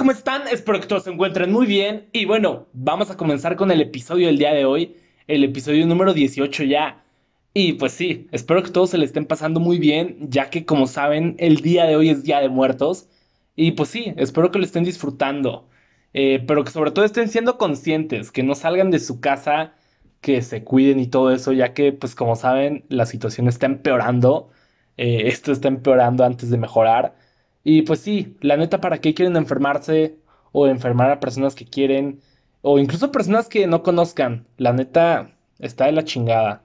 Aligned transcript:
¿cómo 0.00 0.12
están? 0.12 0.48
Espero 0.48 0.80
que 0.80 0.86
todos 0.86 1.04
se 1.04 1.10
encuentren 1.10 1.52
muy 1.52 1.66
bien. 1.66 2.08
Y 2.12 2.24
bueno, 2.24 2.68
vamos 2.72 3.10
a 3.10 3.18
comenzar 3.18 3.54
con 3.56 3.70
el 3.70 3.82
episodio 3.82 4.28
del 4.28 4.38
día 4.38 4.54
de 4.54 4.64
hoy, 4.64 4.96
el 5.26 5.44
episodio 5.44 5.86
número 5.86 6.14
18 6.14 6.64
ya. 6.64 7.04
Y 7.52 7.74
pues 7.74 7.92
sí, 7.92 8.26
espero 8.32 8.62
que 8.62 8.70
todos 8.70 8.88
se 8.88 8.96
le 8.96 9.04
estén 9.04 9.26
pasando 9.26 9.60
muy 9.60 9.78
bien, 9.78 10.16
ya 10.30 10.48
que 10.48 10.64
como 10.64 10.86
saben, 10.86 11.36
el 11.38 11.56
día 11.56 11.84
de 11.84 11.96
hoy 11.96 12.08
es 12.08 12.22
Día 12.22 12.40
de 12.40 12.48
Muertos. 12.48 13.08
Y 13.56 13.72
pues 13.72 13.90
sí, 13.90 14.14
espero 14.16 14.50
que 14.50 14.58
lo 14.58 14.64
estén 14.64 14.84
disfrutando. 14.84 15.68
Eh, 16.14 16.42
pero 16.46 16.64
que 16.64 16.70
sobre 16.70 16.92
todo 16.92 17.04
estén 17.04 17.28
siendo 17.28 17.58
conscientes, 17.58 18.32
que 18.32 18.42
no 18.42 18.54
salgan 18.54 18.90
de 18.90 19.00
su 19.00 19.20
casa, 19.20 19.74
que 20.22 20.40
se 20.40 20.64
cuiden 20.64 20.98
y 20.98 21.08
todo 21.08 21.30
eso, 21.30 21.52
ya 21.52 21.74
que 21.74 21.92
pues 21.92 22.14
como 22.14 22.36
saben, 22.36 22.86
la 22.88 23.04
situación 23.04 23.48
está 23.48 23.66
empeorando. 23.66 24.48
Eh, 24.96 25.24
esto 25.26 25.52
está 25.52 25.68
empeorando 25.68 26.24
antes 26.24 26.48
de 26.48 26.56
mejorar. 26.56 27.16
Y 27.64 27.82
pues 27.82 28.00
sí, 28.00 28.36
la 28.40 28.56
neta, 28.56 28.80
¿para 28.80 29.00
qué 29.00 29.14
quieren 29.14 29.36
enfermarse 29.36 30.16
o 30.52 30.66
enfermar 30.66 31.10
a 31.10 31.20
personas 31.20 31.54
que 31.54 31.66
quieren? 31.66 32.20
O 32.62 32.78
incluso 32.78 33.12
personas 33.12 33.48
que 33.48 33.66
no 33.66 33.82
conozcan. 33.82 34.46
La 34.56 34.72
neta, 34.72 35.32
está 35.58 35.86
de 35.86 35.92
la 35.92 36.04
chingada. 36.04 36.62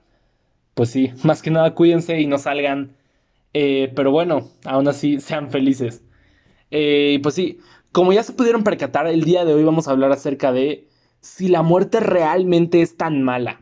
Pues 0.74 0.90
sí, 0.90 1.12
más 1.24 1.42
que 1.42 1.50
nada 1.50 1.74
cuídense 1.74 2.20
y 2.20 2.26
no 2.26 2.38
salgan. 2.38 2.96
Eh, 3.52 3.92
pero 3.94 4.10
bueno, 4.10 4.48
aún 4.64 4.88
así, 4.88 5.20
sean 5.20 5.50
felices. 5.50 6.02
Eh, 6.70 7.20
pues 7.22 7.34
sí, 7.34 7.60
como 7.92 8.12
ya 8.12 8.22
se 8.22 8.32
pudieron 8.32 8.64
percatar, 8.64 9.06
el 9.06 9.24
día 9.24 9.44
de 9.44 9.54
hoy 9.54 9.64
vamos 9.64 9.88
a 9.88 9.92
hablar 9.92 10.12
acerca 10.12 10.52
de 10.52 10.88
si 11.20 11.48
la 11.48 11.62
muerte 11.62 12.00
realmente 12.00 12.82
es 12.82 12.96
tan 12.96 13.22
mala. 13.22 13.60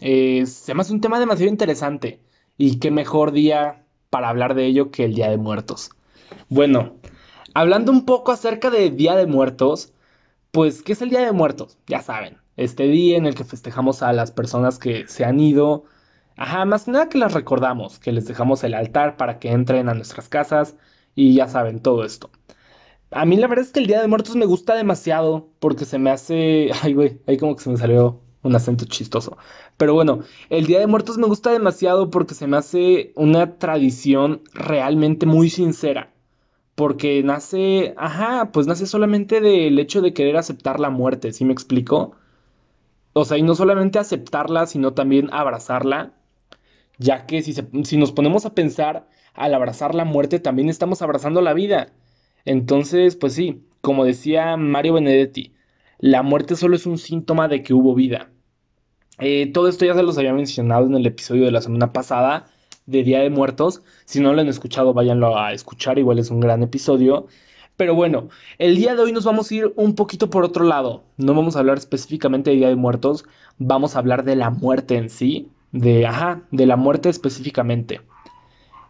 Eh, 0.00 0.46
se 0.46 0.74
me 0.74 0.80
hace 0.80 0.92
un 0.92 1.00
tema 1.00 1.20
demasiado 1.20 1.50
interesante. 1.50 2.20
Y 2.56 2.78
qué 2.78 2.90
mejor 2.90 3.32
día 3.32 3.84
para 4.12 4.28
hablar 4.28 4.54
de 4.54 4.66
ello 4.66 4.90
que 4.90 5.06
el 5.06 5.14
Día 5.14 5.30
de 5.30 5.38
Muertos. 5.38 5.88
Bueno, 6.50 6.96
hablando 7.54 7.90
un 7.90 8.04
poco 8.04 8.30
acerca 8.30 8.68
de 8.68 8.90
Día 8.90 9.16
de 9.16 9.24
Muertos, 9.24 9.94
pues, 10.50 10.82
¿qué 10.82 10.92
es 10.92 11.00
el 11.00 11.08
Día 11.08 11.20
de 11.20 11.32
Muertos? 11.32 11.78
Ya 11.86 12.02
saben, 12.02 12.36
este 12.58 12.88
día 12.88 13.16
en 13.16 13.24
el 13.24 13.34
que 13.34 13.44
festejamos 13.44 14.02
a 14.02 14.12
las 14.12 14.30
personas 14.30 14.78
que 14.78 15.08
se 15.08 15.24
han 15.24 15.40
ido. 15.40 15.84
Ajá, 16.36 16.66
más 16.66 16.88
nada 16.88 17.08
que 17.08 17.16
las 17.16 17.32
recordamos, 17.32 17.98
que 17.98 18.12
les 18.12 18.26
dejamos 18.26 18.62
el 18.64 18.74
altar 18.74 19.16
para 19.16 19.38
que 19.38 19.50
entren 19.50 19.88
a 19.88 19.94
nuestras 19.94 20.28
casas 20.28 20.76
y 21.14 21.34
ya 21.34 21.48
saben 21.48 21.80
todo 21.80 22.04
esto. 22.04 22.28
A 23.12 23.24
mí 23.24 23.38
la 23.38 23.46
verdad 23.46 23.64
es 23.64 23.72
que 23.72 23.80
el 23.80 23.86
Día 23.86 24.02
de 24.02 24.08
Muertos 24.08 24.36
me 24.36 24.44
gusta 24.44 24.74
demasiado 24.74 25.48
porque 25.58 25.86
se 25.86 25.98
me 25.98 26.10
hace... 26.10 26.70
Ay, 26.82 26.92
güey, 26.92 27.22
ahí 27.26 27.38
como 27.38 27.56
que 27.56 27.62
se 27.62 27.70
me 27.70 27.78
salió 27.78 28.20
un 28.42 28.54
acento 28.56 28.84
chistoso. 28.86 29.36
Pero 29.76 29.94
bueno, 29.94 30.20
el 30.50 30.66
Día 30.66 30.80
de 30.80 30.86
Muertos 30.86 31.18
me 31.18 31.26
gusta 31.26 31.50
demasiado 31.50 32.10
porque 32.10 32.34
se 32.34 32.46
me 32.46 32.56
hace 32.56 33.12
una 33.14 33.58
tradición 33.58 34.42
realmente 34.52 35.26
muy 35.26 35.50
sincera. 35.50 36.12
Porque 36.74 37.22
nace, 37.22 37.94
ajá, 37.96 38.50
pues 38.52 38.66
nace 38.66 38.86
solamente 38.86 39.40
del 39.40 39.78
hecho 39.78 40.00
de 40.00 40.14
querer 40.14 40.36
aceptar 40.36 40.80
la 40.80 40.90
muerte, 40.90 41.32
¿sí 41.32 41.44
me 41.44 41.52
explico? 41.52 42.16
O 43.12 43.24
sea, 43.24 43.36
y 43.36 43.42
no 43.42 43.54
solamente 43.54 43.98
aceptarla, 43.98 44.66
sino 44.66 44.94
también 44.94 45.28
abrazarla. 45.32 46.14
Ya 46.98 47.26
que 47.26 47.42
si, 47.42 47.54
si 47.84 47.96
nos 47.96 48.12
ponemos 48.12 48.46
a 48.46 48.54
pensar, 48.54 49.08
al 49.34 49.54
abrazar 49.54 49.94
la 49.94 50.04
muerte 50.04 50.40
también 50.40 50.68
estamos 50.68 51.02
abrazando 51.02 51.40
la 51.42 51.54
vida. 51.54 51.92
Entonces, 52.44 53.16
pues 53.16 53.34
sí, 53.34 53.64
como 53.80 54.04
decía 54.04 54.56
Mario 54.56 54.94
Benedetti, 54.94 55.54
la 55.98 56.22
muerte 56.22 56.56
solo 56.56 56.76
es 56.76 56.86
un 56.86 56.98
síntoma 56.98 57.48
de 57.48 57.62
que 57.62 57.74
hubo 57.74 57.94
vida. 57.94 58.31
Eh, 59.24 59.52
todo 59.52 59.68
esto 59.68 59.84
ya 59.84 59.94
se 59.94 60.02
los 60.02 60.18
había 60.18 60.34
mencionado 60.34 60.84
en 60.86 60.96
el 60.96 61.06
episodio 61.06 61.44
de 61.44 61.52
la 61.52 61.62
semana 61.62 61.92
pasada 61.92 62.46
de 62.86 63.04
Día 63.04 63.20
de 63.20 63.30
Muertos. 63.30 63.82
Si 64.04 64.18
no 64.18 64.32
lo 64.32 64.40
han 64.40 64.48
escuchado, 64.48 64.94
váyanlo 64.94 65.38
a 65.38 65.52
escuchar, 65.52 65.96
igual 66.00 66.18
es 66.18 66.30
un 66.30 66.40
gran 66.40 66.64
episodio. 66.64 67.28
Pero 67.76 67.94
bueno, 67.94 68.30
el 68.58 68.74
día 68.74 68.96
de 68.96 69.02
hoy 69.02 69.12
nos 69.12 69.24
vamos 69.24 69.48
a 69.48 69.54
ir 69.54 69.72
un 69.76 69.94
poquito 69.94 70.28
por 70.28 70.42
otro 70.42 70.64
lado. 70.64 71.04
No 71.18 71.34
vamos 71.34 71.54
a 71.54 71.60
hablar 71.60 71.78
específicamente 71.78 72.50
de 72.50 72.56
Día 72.56 72.68
de 72.68 72.74
Muertos, 72.74 73.24
vamos 73.58 73.94
a 73.94 74.00
hablar 74.00 74.24
de 74.24 74.34
la 74.34 74.50
muerte 74.50 74.96
en 74.96 75.08
sí, 75.08 75.50
de, 75.70 76.04
ajá, 76.04 76.42
de 76.50 76.66
la 76.66 76.74
muerte 76.74 77.08
específicamente. 77.08 78.00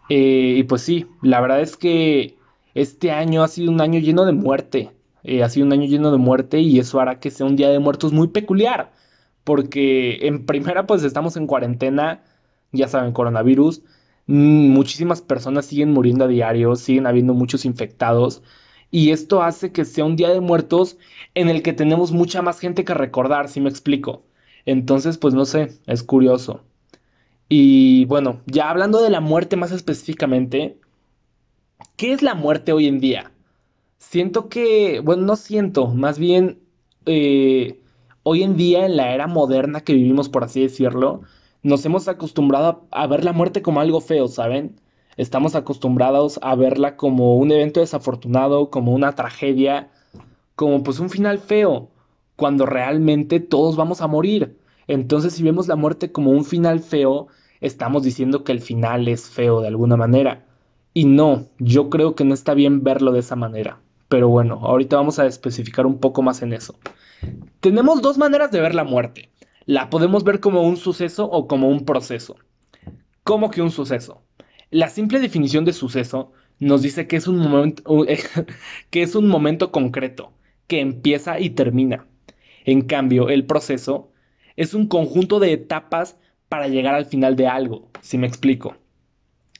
Eh, 0.08 0.54
y 0.56 0.62
pues 0.62 0.80
sí, 0.80 1.08
la 1.20 1.42
verdad 1.42 1.60
es 1.60 1.76
que 1.76 2.38
este 2.74 3.10
año 3.10 3.42
ha 3.42 3.48
sido 3.48 3.70
un 3.70 3.82
año 3.82 4.00
lleno 4.00 4.24
de 4.24 4.32
muerte. 4.32 4.92
Eh, 5.24 5.42
ha 5.42 5.50
sido 5.50 5.66
un 5.66 5.74
año 5.74 5.84
lleno 5.84 6.10
de 6.10 6.16
muerte 6.16 6.60
y 6.60 6.78
eso 6.78 7.00
hará 7.00 7.20
que 7.20 7.30
sea 7.30 7.44
un 7.44 7.56
Día 7.56 7.68
de 7.68 7.80
Muertos 7.80 8.14
muy 8.14 8.28
peculiar 8.28 8.92
porque 9.44 10.26
en 10.26 10.46
primera 10.46 10.86
pues 10.86 11.02
estamos 11.04 11.36
en 11.36 11.46
cuarentena, 11.46 12.22
ya 12.72 12.88
saben, 12.88 13.12
coronavirus, 13.12 13.82
mm, 14.26 14.68
muchísimas 14.70 15.22
personas 15.22 15.66
siguen 15.66 15.92
muriendo 15.92 16.24
a 16.24 16.28
diario, 16.28 16.76
siguen 16.76 17.06
habiendo 17.06 17.34
muchos 17.34 17.64
infectados 17.64 18.42
y 18.92 19.10
esto 19.10 19.42
hace 19.42 19.72
que 19.72 19.84
sea 19.86 20.04
un 20.04 20.16
día 20.16 20.28
de 20.28 20.40
muertos 20.40 20.98
en 21.34 21.48
el 21.48 21.62
que 21.62 21.72
tenemos 21.72 22.12
mucha 22.12 22.42
más 22.42 22.60
gente 22.60 22.84
que 22.84 22.94
recordar, 22.94 23.48
si 23.48 23.60
me 23.60 23.70
explico. 23.70 24.22
Entonces, 24.66 25.18
pues 25.18 25.34
no 25.34 25.46
sé, 25.46 25.78
es 25.86 26.02
curioso. 26.02 26.62
Y 27.48 28.04
bueno, 28.06 28.42
ya 28.46 28.70
hablando 28.70 29.02
de 29.02 29.10
la 29.10 29.20
muerte 29.20 29.56
más 29.56 29.72
específicamente, 29.72 30.78
¿qué 31.96 32.12
es 32.12 32.22
la 32.22 32.34
muerte 32.34 32.72
hoy 32.72 32.86
en 32.86 33.00
día? 33.00 33.32
Siento 33.98 34.48
que, 34.48 35.00
bueno, 35.00 35.22
no 35.22 35.36
siento, 35.36 35.88
más 35.88 36.18
bien 36.18 36.60
eh, 37.06 37.81
hoy 38.22 38.42
en 38.42 38.56
día, 38.56 38.86
en 38.86 38.96
la 38.96 39.14
era 39.14 39.26
moderna 39.26 39.80
que 39.80 39.94
vivimos, 39.94 40.28
por 40.28 40.44
así 40.44 40.62
decirlo, 40.62 41.22
nos 41.62 41.84
hemos 41.84 42.08
acostumbrado 42.08 42.86
a, 42.90 43.06
ver 43.06 43.24
la 43.24 43.32
muerte 43.32 43.62
como 43.62 43.80
algo 43.80 44.00
feo, 44.00 44.28
¿saben? 44.28 44.80
Estamos 45.16 45.54
acostumbrados 45.54 46.38
a 46.42 46.54
verla 46.56 46.96
como 46.96 47.36
un 47.36 47.52
evento 47.52 47.80
desafortunado, 47.80 48.70
como 48.70 48.92
una 48.92 49.14
tragedia, 49.14 49.90
como 50.56 50.82
pues 50.82 50.98
un 50.98 51.10
final 51.10 51.38
feo, 51.38 51.90
cuando 52.36 52.66
realmente 52.66 53.40
todos 53.40 53.76
vamos 53.76 54.00
a 54.00 54.06
morir. 54.06 54.58
Entonces, 54.88 55.34
si 55.34 55.42
vemos 55.42 55.68
la 55.68 55.76
muerte 55.76 56.12
como 56.12 56.30
un 56.30 56.44
final 56.44 56.80
feo, 56.80 57.28
estamos 57.60 58.02
diciendo 58.02 58.42
que 58.44 58.52
el 58.52 58.60
final 58.60 59.06
es 59.08 59.28
feo 59.28 59.60
de 59.60 59.68
alguna 59.68 59.96
manera. 59.96 60.46
Y 60.94 61.04
no, 61.04 61.46
yo 61.58 61.88
creo 61.90 62.14
que 62.14 62.24
no 62.24 62.34
está 62.34 62.54
bien 62.54 62.82
verlo 62.82 63.12
de 63.12 63.20
esa 63.20 63.36
manera. 63.36 63.80
Pero 64.12 64.28
bueno, 64.28 64.60
ahorita 64.62 64.96
vamos 64.96 65.18
a 65.18 65.24
especificar 65.24 65.86
un 65.86 65.98
poco 65.98 66.20
más 66.20 66.42
en 66.42 66.52
eso. 66.52 66.78
Tenemos 67.60 68.02
dos 68.02 68.18
maneras 68.18 68.50
de 68.50 68.60
ver 68.60 68.74
la 68.74 68.84
muerte. 68.84 69.30
La 69.64 69.88
podemos 69.88 70.22
ver 70.22 70.38
como 70.38 70.60
un 70.64 70.76
suceso 70.76 71.24
o 71.24 71.48
como 71.48 71.70
un 71.70 71.86
proceso. 71.86 72.36
¿Cómo 73.24 73.50
que 73.50 73.62
un 73.62 73.70
suceso? 73.70 74.22
La 74.68 74.90
simple 74.90 75.18
definición 75.18 75.64
de 75.64 75.72
suceso 75.72 76.32
nos 76.58 76.82
dice 76.82 77.06
que 77.06 77.16
es 77.16 77.26
un 77.26 77.38
momento, 77.38 78.04
que 78.90 79.02
es 79.02 79.14
un 79.14 79.28
momento 79.28 79.72
concreto, 79.72 80.34
que 80.66 80.80
empieza 80.80 81.40
y 81.40 81.48
termina. 81.48 82.06
En 82.66 82.82
cambio, 82.82 83.30
el 83.30 83.46
proceso 83.46 84.10
es 84.56 84.74
un 84.74 84.88
conjunto 84.88 85.40
de 85.40 85.54
etapas 85.54 86.18
para 86.50 86.68
llegar 86.68 86.94
al 86.94 87.06
final 87.06 87.34
de 87.34 87.46
algo, 87.46 87.88
si 88.02 88.18
me 88.18 88.26
explico. 88.26 88.76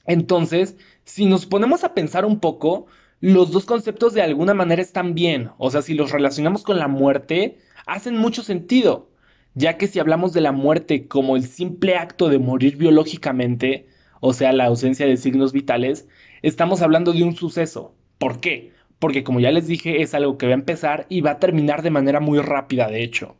Entonces, 0.04 0.76
si 1.04 1.24
nos 1.24 1.46
ponemos 1.46 1.84
a 1.84 1.94
pensar 1.94 2.26
un 2.26 2.38
poco, 2.38 2.86
los 3.22 3.52
dos 3.52 3.64
conceptos 3.66 4.14
de 4.14 4.22
alguna 4.22 4.52
manera 4.52 4.82
están 4.82 5.14
bien. 5.14 5.50
O 5.56 5.70
sea, 5.70 5.80
si 5.80 5.94
los 5.94 6.10
relacionamos 6.10 6.64
con 6.64 6.80
la 6.80 6.88
muerte, 6.88 7.56
hacen 7.86 8.18
mucho 8.18 8.42
sentido. 8.42 9.10
Ya 9.54 9.78
que 9.78 9.86
si 9.86 10.00
hablamos 10.00 10.32
de 10.32 10.40
la 10.40 10.50
muerte 10.50 11.06
como 11.06 11.36
el 11.36 11.44
simple 11.44 11.94
acto 11.94 12.28
de 12.28 12.40
morir 12.40 12.76
biológicamente, 12.76 13.86
o 14.20 14.32
sea, 14.32 14.52
la 14.52 14.64
ausencia 14.64 15.06
de 15.06 15.16
signos 15.16 15.52
vitales, 15.52 16.08
estamos 16.42 16.82
hablando 16.82 17.12
de 17.12 17.22
un 17.22 17.36
suceso. 17.36 17.94
¿Por 18.18 18.40
qué? 18.40 18.72
Porque 18.98 19.22
como 19.22 19.38
ya 19.38 19.52
les 19.52 19.68
dije, 19.68 20.02
es 20.02 20.14
algo 20.14 20.36
que 20.36 20.46
va 20.46 20.52
a 20.52 20.56
empezar 20.56 21.06
y 21.08 21.20
va 21.20 21.32
a 21.32 21.38
terminar 21.38 21.82
de 21.82 21.90
manera 21.90 22.18
muy 22.18 22.40
rápida, 22.40 22.88
de 22.88 23.04
hecho. 23.04 23.36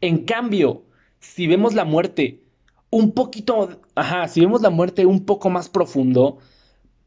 En 0.00 0.24
cambio, 0.24 0.84
si 1.20 1.46
vemos 1.46 1.74
la 1.74 1.84
muerte 1.84 2.40
un 2.88 3.12
poquito, 3.12 3.82
ajá, 3.94 4.26
si 4.28 4.40
vemos 4.40 4.62
la 4.62 4.70
muerte 4.70 5.04
un 5.04 5.26
poco 5.26 5.50
más 5.50 5.68
profundo, 5.68 6.38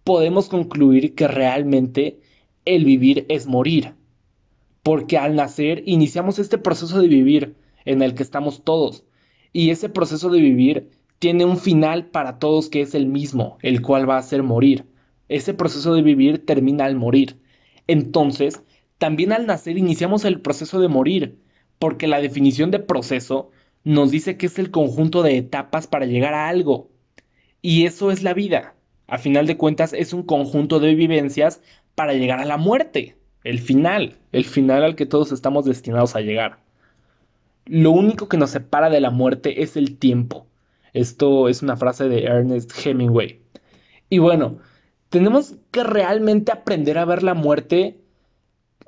podemos 0.03 0.50
concluir 0.50 1.16
que 1.16 1.28
realmente 1.28 2.19
el 2.66 2.85
vivir 2.85 3.25
es 3.29 3.47
morir. 3.47 3.94
Porque 4.83 5.18
al 5.18 5.36
nacer 5.36 5.83
iniciamos 5.86 6.39
este 6.39 6.57
proceso 6.57 7.00
de 7.00 7.07
vivir 7.07 7.56
en 7.86 8.01
el 8.01 8.15
que 8.15 8.24
estamos 8.24 8.63
todos. 8.63 9.03
Y 9.53 9.69
ese 9.69 9.89
proceso 9.89 10.30
de 10.30 10.42
vivir 10.42 10.89
tiene 11.19 11.45
un 11.45 11.57
final 11.57 12.07
para 12.07 12.39
todos 12.39 12.69
que 12.69 12.81
es 12.81 12.95
el 12.95 13.06
mismo, 13.06 13.57
el 13.62 13.81
cual 13.81 14.09
va 14.09 14.18
a 14.18 14.24
ser 14.24 14.44
morir. 14.44 14.86
Ese 15.30 15.53
proceso 15.53 15.94
de 15.94 16.01
vivir 16.01 16.45
termina 16.45 16.86
al 16.86 16.95
morir. 16.95 17.38
Entonces, 17.88 18.63
también 18.98 19.31
al 19.31 19.45
nacer 19.45 19.77
iniciamos 19.77 20.25
el 20.25 20.42
proceso 20.42 20.80
de 20.80 20.88
morir, 20.88 21.39
porque 21.80 22.07
la 22.07 22.21
definición 22.21 22.71
de 22.71 22.80
proceso 22.80 23.51
nos 23.83 24.12
dice 24.12 24.38
que 24.38 24.48
es 24.48 24.59
el 24.59 24.71
conjunto 24.71 25.21
de 25.24 25.38
etapas 25.38 25.88
para 25.88 26.06
llegar 26.06 26.33
a 26.33 26.50
algo. 26.50 26.89
Y 27.62 27.86
eso 27.86 28.12
es 28.12 28.24
la 28.24 28.33
vida 28.33 28.75
a 29.12 29.18
final 29.18 29.46
de 29.46 29.58
cuentas 29.58 29.92
es 29.92 30.13
un 30.13 30.24
conjunto 30.24 30.80
de 30.80 30.96
vivencias 30.96 31.62
para 31.96 32.13
llegar 32.13 32.40
a 32.40 32.46
la 32.46 32.56
muerte, 32.56 33.18
el 33.44 33.60
final, 33.60 34.16
el 34.31 34.46
final 34.46 34.86
al 34.86 34.96
que 34.96 35.06
todos 35.06 35.34
estamos 35.34 35.66
destinados 35.66 36.16
a 36.16 36.22
llegar. 36.22 36.60
Lo 37.66 37.92
único 37.92 38.30
que 38.30 38.38
nos 38.38 38.52
separa 38.52 38.90
de 38.90 39.02
la 39.02 39.10
muerte 39.10 39.63
es 39.63 39.75
el 39.75 39.98
tiempo. 39.98 40.48
Esto 40.94 41.50
es 41.50 41.62
una 41.62 41.75
frase 41.75 42.08
de 42.08 42.24
Ernest 42.24 42.72
Hemingway. 42.86 43.42
Y 44.10 44.19
bueno, 44.19 44.60
tenemos 45.10 45.56
que 45.72 45.84
realmente 45.84 46.54
aprender 46.54 46.98
a 46.98 47.04
ver 47.04 47.22
la 47.22 47.34
muerte 47.34 48.00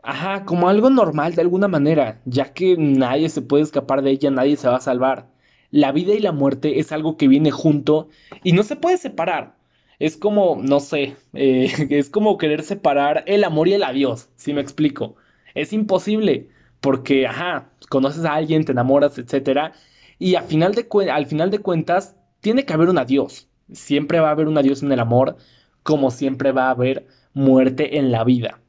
ajá, 0.03 0.45
como 0.45 0.69
algo 0.69 0.89
normal 0.89 1.35
de 1.35 1.41
alguna 1.41 1.67
manera, 1.67 2.21
ya 2.23 2.53
que 2.53 2.77
nadie 2.77 3.27
se 3.27 3.41
puede 3.41 3.63
escapar 3.63 4.01
de 4.01 4.11
ella, 4.11 4.31
nadie 4.31 4.55
se 4.55 4.69
va 4.69 4.77
a 4.77 4.81
salvar. 4.81 5.27
La 5.69 5.91
vida 5.91 6.13
y 6.13 6.19
la 6.19 6.31
muerte 6.31 6.79
es 6.79 6.93
algo 6.93 7.17
que 7.17 7.27
viene 7.27 7.51
junto 7.51 8.07
y 8.41 8.53
no 8.53 8.63
se 8.63 8.77
puede 8.77 8.97
separar. 8.97 9.61
Es 10.03 10.17
como, 10.17 10.59
no 10.61 10.81
sé, 10.81 11.15
eh, 11.31 11.71
es 11.89 12.09
como 12.09 12.37
querer 12.37 12.63
separar 12.63 13.23
el 13.25 13.45
amor 13.45 13.69
y 13.69 13.73
el 13.73 13.83
adiós, 13.83 14.27
si 14.35 14.51
me 14.51 14.59
explico. 14.59 15.15
Es 15.55 15.71
imposible, 15.71 16.49
porque, 16.81 17.25
ajá, 17.25 17.69
conoces 17.87 18.25
a 18.25 18.33
alguien, 18.33 18.65
te 18.65 18.73
enamoras, 18.73 19.17
etcétera, 19.17 19.71
y 20.19 20.35
al 20.35 20.43
final 20.43 20.75
de, 20.75 20.85
al 21.09 21.25
final 21.25 21.51
de 21.51 21.59
cuentas, 21.59 22.17
tiene 22.41 22.65
que 22.65 22.73
haber 22.73 22.89
un 22.89 22.97
adiós. 22.97 23.47
Siempre 23.71 24.19
va 24.19 24.27
a 24.27 24.31
haber 24.31 24.49
un 24.49 24.57
adiós 24.57 24.83
en 24.83 24.91
el 24.91 24.99
amor, 24.99 25.37
como 25.83 26.11
siempre 26.11 26.51
va 26.51 26.67
a 26.67 26.71
haber 26.71 27.07
muerte 27.33 27.97
en 27.97 28.11
la 28.11 28.25
vida. 28.25 28.59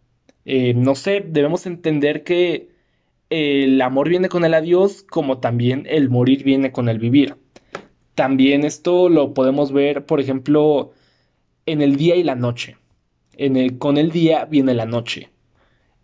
Eh, 0.45 0.73
no 0.75 0.95
sé, 0.95 1.21
debemos 1.27 1.67
entender 1.67 2.23
que 2.23 2.69
el 3.29 3.83
amor 3.83 4.09
viene 4.09 4.29
con 4.29 4.45
el 4.45 4.55
adiós, 4.55 5.03
como 5.03 5.39
también 5.39 5.85
el 5.91 6.11
morir 6.11 6.45
viene 6.45 6.71
con 6.71 6.89
el 6.89 7.01
vivir. 7.01 7.35
También 8.15 8.63
esto 8.65 9.09
lo 9.09 9.35
podemos 9.35 9.73
ver, 9.73 10.07
por 10.07 10.21
ejemplo, 10.21 10.93
en 11.67 11.83
el 11.83 11.97
día 11.97 12.17
y 12.17 12.23
la 12.23 12.35
noche. 12.35 12.77
En 13.37 13.57
el, 13.57 13.79
con 13.79 13.97
el 13.97 14.11
día 14.11 14.45
viene 14.45 14.75
la 14.75 14.87
noche. 14.87 15.31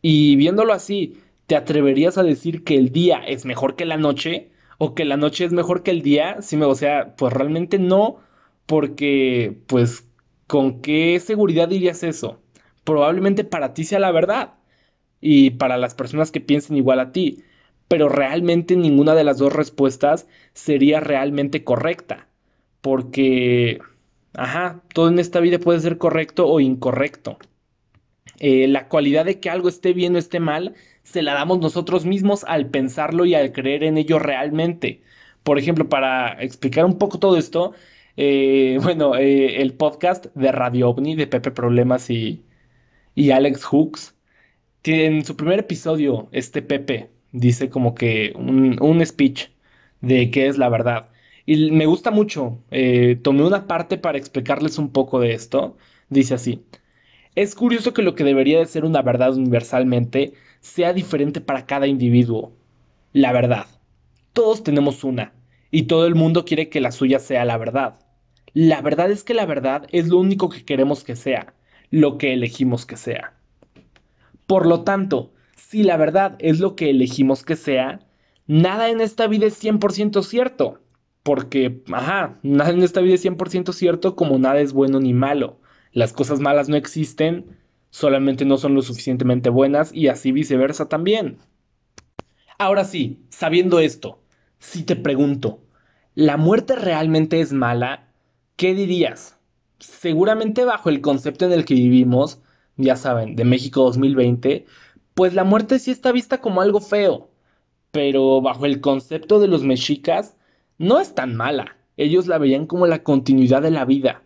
Y 0.03 0.37
viéndolo 0.37 0.73
así, 0.73 1.21
¿te 1.47 1.57
atreverías 1.57 2.19
a 2.19 2.23
decir 2.23 2.65
que 2.65 2.77
el 2.77 2.91
día 2.91 3.19
es 3.19 3.45
mejor 3.45 3.77
que 3.77 3.85
la 3.85 3.97
noche? 3.97 4.51
¿O 4.79 4.95
que 4.95 5.05
la 5.05 5.17
noche 5.17 5.45
es 5.45 5.53
mejor 5.53 5.83
que 5.83 5.91
el 5.91 6.03
día? 6.03 6.41
Sí, 6.41 6.57
o 6.61 6.75
sea, 6.75 7.15
pues 7.17 7.33
realmente 7.33 7.79
no, 7.79 8.17
porque 8.67 9.59
pues 9.67 10.05
¿con 10.47 10.81
qué 10.81 11.21
seguridad 11.21 11.69
dirías 11.69 12.03
eso? 12.03 12.41
Probablemente 12.85 13.45
para 13.45 13.75
ti 13.75 13.85
sea 13.85 14.01
la 14.01 14.11
verdad 14.11 14.55
y 15.21 15.51
para 15.51 15.77
las 15.79 15.95
personas 15.95 16.33
que 16.33 16.41
piensen 16.41 16.77
igual 16.77 16.99
a 16.99 17.13
ti, 17.13 17.45
pero 17.89 18.09
realmente 18.09 18.77
ninguna 18.77 19.15
de 19.15 19.25
las 19.25 19.39
dos 19.39 19.53
respuestas 19.53 20.27
sería 20.53 21.01
realmente 21.01 21.63
correcta, 21.63 22.29
porque, 22.81 23.81
ajá, 24.35 24.83
todo 24.95 25.09
en 25.09 25.19
esta 25.19 25.41
vida 25.41 25.59
puede 25.59 25.81
ser 25.81 25.99
correcto 25.99 26.47
o 26.49 26.61
incorrecto. 26.61 27.39
Eh, 28.39 28.69
la 28.69 28.89
cualidad 28.89 29.27
de 29.27 29.41
que 29.41 29.51
algo 29.51 29.69
esté 29.69 29.93
bien 29.93 30.15
o 30.17 30.19
esté 30.19 30.41
mal 30.41 30.75
se 31.03 31.23
la 31.23 31.35
damos 31.35 31.61
nosotros 31.61 32.07
mismos 32.07 32.45
al 32.45 32.71
pensarlo 32.71 33.25
y 33.27 33.35
al 33.35 33.53
creer 33.53 33.85
en 33.85 33.99
ello 33.99 34.19
realmente. 34.19 35.03
Por 35.43 35.59
ejemplo, 35.59 35.89
para 35.89 36.43
explicar 36.43 36.85
un 36.85 36.99
poco 36.99 37.19
todo 37.19 37.37
esto, 37.37 37.73
eh, 38.17 38.79
bueno, 38.83 39.17
eh, 39.17 39.61
el 39.63 39.75
podcast 39.75 40.27
de 40.35 40.53
Radio 40.53 40.91
OVNI 40.91 41.17
de 41.17 41.27
Pepe 41.27 41.51
Problemas 41.51 42.11
y, 42.11 42.45
Alex 43.33 43.65
Hooks 43.65 44.15
en 44.85 45.25
su 45.25 45.37
primer 45.37 45.59
episodio, 45.59 46.29
este 46.33 46.63
Pepe 46.63 47.11
dice 47.33 47.69
como 47.69 47.95
que 47.95 48.33
un, 48.35 49.05
speech 49.05 49.49
de 50.01 50.31
qué 50.31 50.47
es 50.47 50.59
la 50.59 50.69
verdad. 50.69 51.10
Y 51.53 51.73
me 51.73 51.85
gusta 51.87 52.13
mucho. 52.13 52.61
Eh, 52.71 53.19
tomé 53.21 53.43
una 53.43 53.67
parte 53.67 53.99
para 53.99 54.17
explicarles 54.17 54.79
un 54.79 54.91
poco 54.91 55.19
de 55.19 55.33
esto. 55.33 55.77
Dice 56.09 56.35
así. 56.35 56.63
Es 57.35 57.57
curioso 57.57 57.93
que 57.93 58.03
lo 58.03 58.15
que 58.15 58.23
debería 58.23 58.61
de 58.61 58.67
ser 58.67 58.85
una 58.85 59.03
verdad 59.03 59.35
universalmente 59.35 60.35
sea 60.61 60.93
diferente 60.93 61.41
para 61.41 61.67
cada 61.67 61.89
individuo. 61.89 62.53
La 63.13 63.33
verdad. 63.33 63.67
Todos 64.33 64.63
tenemos 64.63 65.03
una, 65.03 65.33
y 65.73 65.89
todo 65.89 66.07
el 66.07 66.15
mundo 66.15 66.45
quiere 66.45 66.69
que 66.69 66.81
la 66.81 66.93
suya 66.93 67.19
sea 67.19 67.45
la 67.45 67.59
verdad. 67.59 67.99
La 68.55 68.81
verdad 68.81 69.11
es 69.11 69.25
que 69.25 69.35
la 69.35 69.45
verdad 69.45 69.89
es 69.91 70.07
lo 70.07 70.19
único 70.19 70.51
que 70.51 70.65
queremos 70.65 71.03
que 71.03 71.17
sea, 71.17 71.55
lo 71.91 72.17
que 72.17 72.33
elegimos 72.33 72.87
que 72.87 72.97
sea. 72.97 73.35
Por 74.47 74.67
lo 74.67 74.83
tanto, 74.83 75.33
si 75.57 75.83
la 75.83 75.97
verdad 75.97 76.37
es 76.39 76.61
lo 76.61 76.77
que 76.77 76.91
elegimos 76.91 77.43
que 77.43 77.57
sea, 77.57 78.07
nada 78.47 78.89
en 78.89 79.01
esta 79.01 79.27
vida 79.27 79.47
es 79.47 79.61
100% 79.61 80.23
cierto. 80.23 80.79
Porque, 81.31 81.81
ajá, 81.93 82.41
nada 82.43 82.71
en 82.71 82.83
esta 82.83 83.01
vida 83.01 83.15
es 83.15 83.25
100% 83.25 83.73
cierto 83.73 84.17
como 84.17 84.37
nada 84.41 84.61
es 84.61 84.73
bueno 84.73 84.99
ni 84.99 85.15
malo. 85.15 85.61
Las 85.93 86.13
cosas 86.13 86.41
malas 86.41 86.69
no 86.69 86.75
existen, 86.75 87.57
solamente 87.91 88.45
no 88.45 88.57
son 88.57 88.75
lo 88.75 88.83
suficientemente 88.83 89.49
buenas 89.49 89.95
y 89.95 90.09
así 90.09 90.33
viceversa 90.33 90.89
también. 90.89 91.39
Ahora 92.59 92.83
sí, 92.83 93.21
sabiendo 93.29 93.79
esto, 93.79 94.19
si 94.59 94.83
te 94.83 94.97
pregunto, 94.97 95.61
¿la 96.17 96.37
muerte 96.37 96.75
realmente 96.75 97.41
es 97.41 97.53
mala? 97.53 98.09
¿Qué 98.57 98.75
dirías? 98.75 99.39
Seguramente 99.79 100.65
bajo 100.65 100.89
el 100.89 101.01
concepto 101.01 101.45
en 101.45 101.53
el 101.53 101.65
que 101.65 101.75
vivimos, 101.75 102.41
ya 102.77 102.97
saben, 102.97 103.37
de 103.37 103.45
México 103.45 103.85
2020, 103.85 104.67
pues 105.15 105.35
la 105.35 105.45
muerte 105.45 105.79
sí 105.79 105.93
está 105.93 106.11
vista 106.11 106.41
como 106.41 106.61
algo 106.61 106.81
feo, 106.81 107.31
pero 107.93 108.41
bajo 108.41 108.67
el 108.67 108.81
concepto 108.81 109.39
de 109.39 109.47
los 109.47 109.63
mexicas, 109.63 110.35
no 110.81 110.99
es 110.99 111.15
tan 111.15 111.37
mala. 111.37 111.77
Ellos 111.99 112.27
la 112.27 112.39
veían 112.39 112.67
como 112.67 112.87
la 112.87 113.03
continuidad 113.03 113.61
de 113.61 113.71
la 113.71 113.85
vida, 113.85 114.23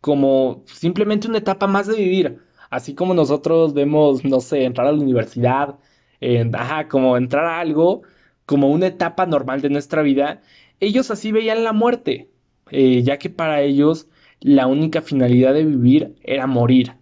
como 0.00 0.62
simplemente 0.66 1.26
una 1.28 1.38
etapa 1.38 1.66
más 1.66 1.88
de 1.88 1.96
vivir, 1.96 2.38
así 2.70 2.94
como 2.94 3.14
nosotros 3.14 3.74
vemos, 3.74 4.24
no 4.24 4.38
sé, 4.40 4.64
entrar 4.64 4.86
a 4.86 4.92
la 4.92 5.02
universidad, 5.02 5.74
ajá, 6.52 6.86
como 6.86 7.16
entrar 7.16 7.46
a 7.46 7.58
algo, 7.58 8.02
como 8.46 8.70
una 8.70 8.86
etapa 8.86 9.26
normal 9.26 9.60
de 9.60 9.70
nuestra 9.70 10.02
vida, 10.02 10.40
ellos 10.78 11.10
así 11.10 11.32
veían 11.32 11.64
la 11.64 11.72
muerte, 11.72 12.30
eh, 12.70 13.02
ya 13.02 13.18
que 13.18 13.28
para 13.28 13.62
ellos 13.62 14.08
la 14.38 14.68
única 14.68 15.02
finalidad 15.02 15.52
de 15.52 15.64
vivir 15.64 16.14
era 16.22 16.46
morir. 16.46 16.94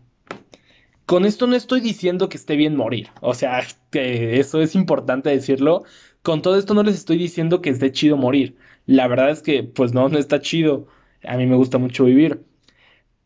Con 1.06 1.24
esto 1.24 1.46
no 1.46 1.54
estoy 1.54 1.80
diciendo 1.80 2.28
que 2.28 2.36
esté 2.36 2.56
bien 2.56 2.76
morir, 2.76 3.10
o 3.20 3.32
sea, 3.32 3.62
que 3.90 4.40
eso 4.40 4.60
es 4.60 4.74
importante 4.74 5.30
decirlo. 5.30 5.84
Con 6.22 6.42
todo 6.42 6.56
esto 6.58 6.74
no 6.74 6.82
les 6.82 6.96
estoy 6.96 7.16
diciendo 7.16 7.62
que 7.62 7.70
esté 7.70 7.92
chido 7.92 8.16
morir. 8.16 8.56
La 8.86 9.06
verdad 9.06 9.30
es 9.30 9.40
que, 9.42 9.62
pues 9.62 9.94
no, 9.94 10.08
no 10.08 10.18
está 10.18 10.40
chido. 10.40 10.88
A 11.24 11.36
mí 11.36 11.46
me 11.46 11.54
gusta 11.56 11.78
mucho 11.78 12.04
vivir. 12.04 12.44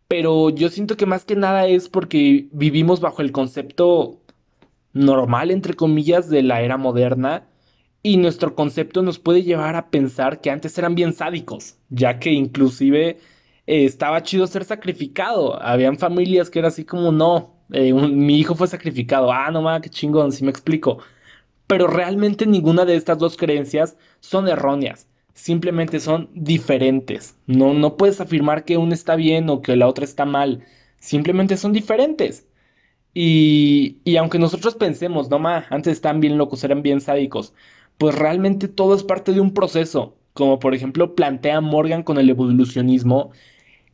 Pero 0.09 0.50
yo 0.50 0.69
siento 0.69 0.97
que 0.97 1.06
más 1.06 1.25
que 1.25 1.37
nada 1.37 1.67
es 1.69 1.88
porque 1.88 2.49
vivimos 2.53 3.00
bajo 3.00 3.23
el 3.23 3.32
concepto 3.32 4.21
normal, 4.93 5.50
entre 5.50 5.75
comillas, 5.75 6.29
de 6.29 6.43
la 6.43 6.62
era 6.62 6.77
moderna. 6.77 7.49
Y 8.03 8.19
nuestro 8.19 8.55
concepto 8.55 9.03
nos 9.03 9.19
puede 9.19 9.43
llevar 9.43 9.77
a 9.77 9.91
pensar 9.91 10.41
que 10.43 10.50
antes 10.50 10.77
eran 10.79 10.94
bien 10.94 11.15
sádicos, 11.15 11.77
ya 11.91 12.19
que 12.19 12.32
inclusive 12.32 13.19
eh, 13.67 13.85
estaba 13.85 14.23
chido 14.23 14.47
ser 14.47 14.65
sacrificado. 14.65 15.62
Habían 15.62 15.99
familias 15.99 16.50
que 16.50 16.59
era 16.59 16.69
así 16.69 16.85
como, 16.85 17.12
no, 17.12 17.60
eh, 17.72 17.93
mi 17.93 18.38
hijo 18.38 18.55
fue 18.55 18.67
sacrificado. 18.69 19.32
Ah, 19.32 19.50
no 19.50 19.62
mames, 19.62 19.82
qué 19.82 19.90
chingón, 19.90 20.32
si 20.32 20.44
me 20.44 20.50
explico. 20.50 20.99
Pero 21.67 21.86
realmente 21.86 22.46
ninguna 22.46 22.84
de 22.84 22.96
estas 22.96 23.19
dos 23.19 23.36
creencias 23.36 23.96
son 24.20 24.48
erróneas. 24.48 25.06
Simplemente 25.34 26.00
son 26.00 26.29
diferentes. 26.34 27.36
No, 27.46 27.72
no 27.74 27.96
puedes 27.96 28.20
afirmar 28.20 28.65
que 28.65 28.77
una 28.77 28.94
está 28.94 29.17
bien 29.17 29.48
o 29.50 29.62
que 29.62 29.77
la 29.77 29.89
otra 29.89 30.05
está 30.05 30.24
mal. 30.24 30.65
Simplemente 30.98 31.56
son 31.56 31.72
diferentes. 31.72 32.46
Y, 33.15 33.98
y 34.05 34.17
aunque 34.17 34.39
nosotros 34.39 34.74
pensemos, 34.74 35.31
no 35.31 35.39
ma, 35.39 35.67
antes 35.70 35.94
estaban 35.94 36.20
bien 36.20 36.39
locos, 36.39 36.62
eran 36.65 36.82
bien 36.82 37.00
sádicos, 37.00 37.55
pues 37.98 38.15
realmente 38.15 38.69
todo 38.69 38.94
es 38.94 39.03
parte 39.03 39.32
de 39.32 39.41
un 39.41 39.55
proceso. 39.55 40.17
Como 40.32 40.58
por 40.60 40.74
ejemplo 40.74 41.15
plantea 41.15 41.60
Morgan 41.60 42.03
con 42.05 42.19
el 42.19 42.31
evolucionismo, 42.31 43.32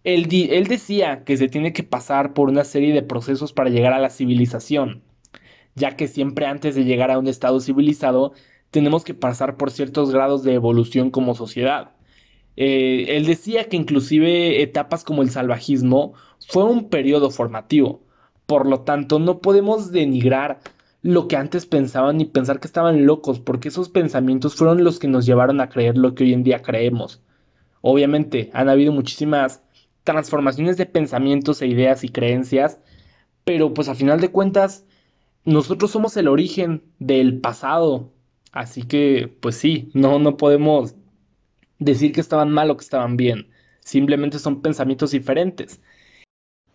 él, 0.06 0.66
decía 0.68 1.24
que 1.24 1.36
se 1.36 1.48
tiene 1.48 1.72
que 1.72 1.82
pasar 1.82 2.32
por 2.32 2.48
una 2.48 2.62
serie 2.62 2.94
de 2.94 3.02
procesos 3.02 3.52
para 3.52 3.70
llegar 3.70 3.92
a 3.92 3.98
la 3.98 4.08
civilización, 4.08 5.02
ya 5.74 5.96
que 5.96 6.06
siempre 6.06 6.46
antes 6.46 6.76
de 6.76 6.84
llegar 6.84 7.10
a 7.10 7.18
un 7.18 7.26
estado 7.26 7.58
civilizado 7.58 8.32
tenemos 8.70 9.02
que 9.02 9.14
pasar 9.14 9.56
por 9.56 9.72
ciertos 9.72 10.12
grados 10.12 10.44
de 10.44 10.54
evolución 10.54 11.10
como 11.10 11.34
sociedad. 11.34 11.90
Eh, 12.56 13.16
él 13.16 13.26
decía 13.26 13.64
que 13.64 13.76
inclusive 13.76 14.62
etapas 14.62 15.02
como 15.02 15.22
el 15.22 15.30
salvajismo 15.30 16.14
fue 16.38 16.62
un 16.62 16.88
periodo 16.88 17.30
formativo, 17.30 18.04
por 18.46 18.66
lo 18.66 18.82
tanto 18.82 19.18
no 19.18 19.40
podemos 19.40 19.90
denigrar 19.90 20.60
lo 21.02 21.26
que 21.26 21.36
antes 21.36 21.66
pensaban 21.66 22.20
y 22.20 22.26
pensar 22.26 22.60
que 22.60 22.68
estaban 22.68 23.06
locos, 23.06 23.40
porque 23.40 23.68
esos 23.68 23.88
pensamientos 23.88 24.54
fueron 24.54 24.84
los 24.84 25.00
que 25.00 25.08
nos 25.08 25.26
llevaron 25.26 25.60
a 25.60 25.68
creer 25.68 25.98
lo 25.98 26.14
que 26.14 26.22
hoy 26.22 26.32
en 26.32 26.44
día 26.44 26.62
creemos. 26.62 27.22
Obviamente 27.80 28.50
han 28.52 28.68
habido 28.68 28.92
muchísimas 28.92 29.65
transformaciones 30.06 30.78
de 30.78 30.86
pensamientos 30.86 31.60
e 31.60 31.66
ideas 31.66 32.04
y 32.04 32.08
creencias, 32.08 32.78
pero 33.44 33.74
pues 33.74 33.90
a 33.90 33.94
final 33.94 34.20
de 34.20 34.30
cuentas 34.30 34.86
nosotros 35.44 35.90
somos 35.90 36.16
el 36.16 36.28
origen 36.28 36.82
del 36.98 37.40
pasado, 37.40 38.12
así 38.52 38.84
que 38.84 39.36
pues 39.40 39.56
sí, 39.56 39.90
no, 39.92 40.18
no 40.18 40.38
podemos 40.38 40.94
decir 41.78 42.12
que 42.12 42.22
estaban 42.22 42.50
mal 42.50 42.70
o 42.70 42.76
que 42.76 42.84
estaban 42.84 43.18
bien, 43.18 43.50
simplemente 43.80 44.38
son 44.38 44.62
pensamientos 44.62 45.10
diferentes. 45.10 45.80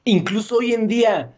Incluso 0.03 0.57
hoy 0.57 0.73
en 0.73 0.87
día, 0.87 1.37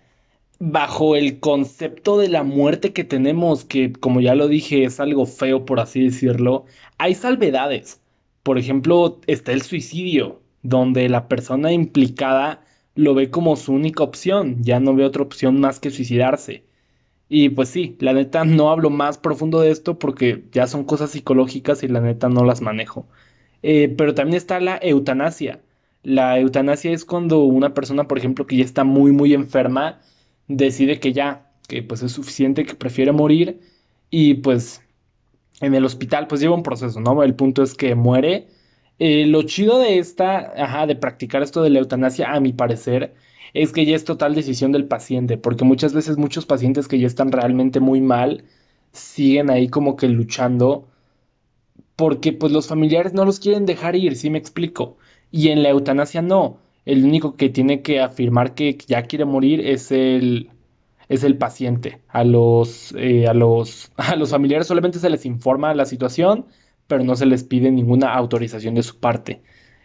bajo 0.59 1.15
el 1.15 1.39
concepto 1.39 2.17
de 2.17 2.29
la 2.29 2.43
muerte 2.43 2.91
que 2.91 3.03
tenemos, 3.03 3.65
que 3.65 3.93
como 3.93 4.19
ya 4.19 4.35
lo 4.35 4.47
dije 4.47 4.83
es 4.83 4.99
algo 4.99 5.25
feo 5.25 5.65
por 5.65 5.79
así 5.79 6.03
decirlo, 6.03 6.65
hay 6.97 7.13
salvedades. 7.13 8.01
Por 8.41 8.57
ejemplo, 8.57 9.21
está 9.27 9.53
el 9.53 9.61
suicidio 9.61 10.42
donde 10.63 11.09
la 11.09 11.27
persona 11.27 11.71
implicada 11.71 12.61
lo 12.95 13.13
ve 13.13 13.29
como 13.29 13.55
su 13.55 13.73
única 13.73 14.03
opción, 14.03 14.63
ya 14.63 14.79
no 14.79 14.95
ve 14.95 15.05
otra 15.05 15.23
opción 15.23 15.59
más 15.59 15.79
que 15.79 15.91
suicidarse. 15.91 16.63
Y 17.29 17.49
pues 17.49 17.69
sí, 17.69 17.97
la 17.99 18.13
neta 18.13 18.45
no 18.45 18.69
hablo 18.69 18.89
más 18.89 19.17
profundo 19.17 19.61
de 19.61 19.71
esto 19.71 19.97
porque 19.99 20.45
ya 20.51 20.67
son 20.67 20.83
cosas 20.85 21.11
psicológicas 21.11 21.83
y 21.83 21.87
la 21.87 22.01
neta 22.01 22.29
no 22.29 22.43
las 22.45 22.61
manejo. 22.61 23.07
Eh, 23.63 23.93
pero 23.97 24.13
también 24.13 24.37
está 24.37 24.59
la 24.59 24.77
eutanasia. 24.81 25.61
La 26.03 26.39
eutanasia 26.39 26.91
es 26.91 27.05
cuando 27.05 27.39
una 27.43 27.73
persona, 27.73 28.07
por 28.07 28.17
ejemplo, 28.17 28.45
que 28.45 28.57
ya 28.57 28.63
está 28.65 28.83
muy, 28.83 29.11
muy 29.11 29.33
enferma, 29.33 30.01
decide 30.47 30.99
que 30.99 31.13
ya, 31.13 31.51
que 31.67 31.81
pues 31.81 32.03
es 32.03 32.11
suficiente, 32.11 32.65
que 32.65 32.75
prefiere 32.75 33.11
morir 33.13 33.61
y 34.09 34.35
pues 34.35 34.81
en 35.61 35.73
el 35.75 35.85
hospital 35.85 36.27
pues 36.27 36.41
lleva 36.41 36.55
un 36.55 36.63
proceso, 36.63 36.99
¿no? 36.99 37.23
El 37.23 37.35
punto 37.35 37.63
es 37.63 37.73
que 37.73 37.95
muere. 37.95 38.47
Eh, 38.99 39.25
lo 39.25 39.43
chido 39.43 39.79
de 39.79 39.97
esta, 39.99 40.53
ajá, 40.55 40.87
de 40.87 40.95
practicar 40.95 41.43
esto 41.43 41.61
de 41.63 41.69
la 41.69 41.79
eutanasia, 41.79 42.31
a 42.31 42.39
mi 42.39 42.53
parecer, 42.53 43.13
es 43.53 43.71
que 43.71 43.85
ya 43.85 43.95
es 43.95 44.05
total 44.05 44.35
decisión 44.35 44.71
del 44.71 44.87
paciente, 44.87 45.37
porque 45.37 45.65
muchas 45.65 45.93
veces 45.93 46.17
muchos 46.17 46.45
pacientes 46.45 46.87
que 46.87 46.99
ya 46.99 47.07
están 47.07 47.31
realmente 47.31 47.79
muy 47.79 48.01
mal 48.01 48.45
siguen 48.91 49.49
ahí 49.49 49.69
como 49.69 49.95
que 49.95 50.07
luchando 50.07 50.87
porque 51.95 52.33
pues 52.33 52.51
los 52.51 52.67
familiares 52.67 53.13
no 53.13 53.25
los 53.25 53.39
quieren 53.39 53.65
dejar 53.65 53.95
ir, 53.95 54.15
¿sí 54.15 54.29
me 54.29 54.37
explico? 54.37 54.97
Y 55.31 55.49
en 55.49 55.63
la 55.63 55.69
eutanasia 55.69 56.21
no, 56.21 56.57
el 56.85 57.03
único 57.05 57.35
que 57.35 57.49
tiene 57.49 57.81
que 57.81 58.01
afirmar 58.01 58.55
que 58.55 58.77
ya 58.87 59.03
quiere 59.03 59.25
morir 59.25 59.61
es 59.61 59.91
el 59.91 60.49
es 61.09 61.23
el 61.23 61.37
paciente. 61.37 62.01
A 62.07 62.23
los, 62.23 62.93
eh, 62.97 63.27
a 63.27 63.33
los, 63.33 63.91
a 63.97 64.15
los 64.15 64.31
familiares 64.31 64.67
solamente 64.67 64.99
se 64.99 65.09
les 65.09 65.25
informa 65.25 65.73
la 65.75 65.85
situación, 65.85 66.45
pero 66.87 67.03
no 67.03 67.15
se 67.15 67.25
les 67.25 67.43
pide 67.43 67.71
ninguna 67.71 68.13
autorización 68.13 68.75
de 68.75 68.83
su 68.83 68.99
parte. 68.99 69.41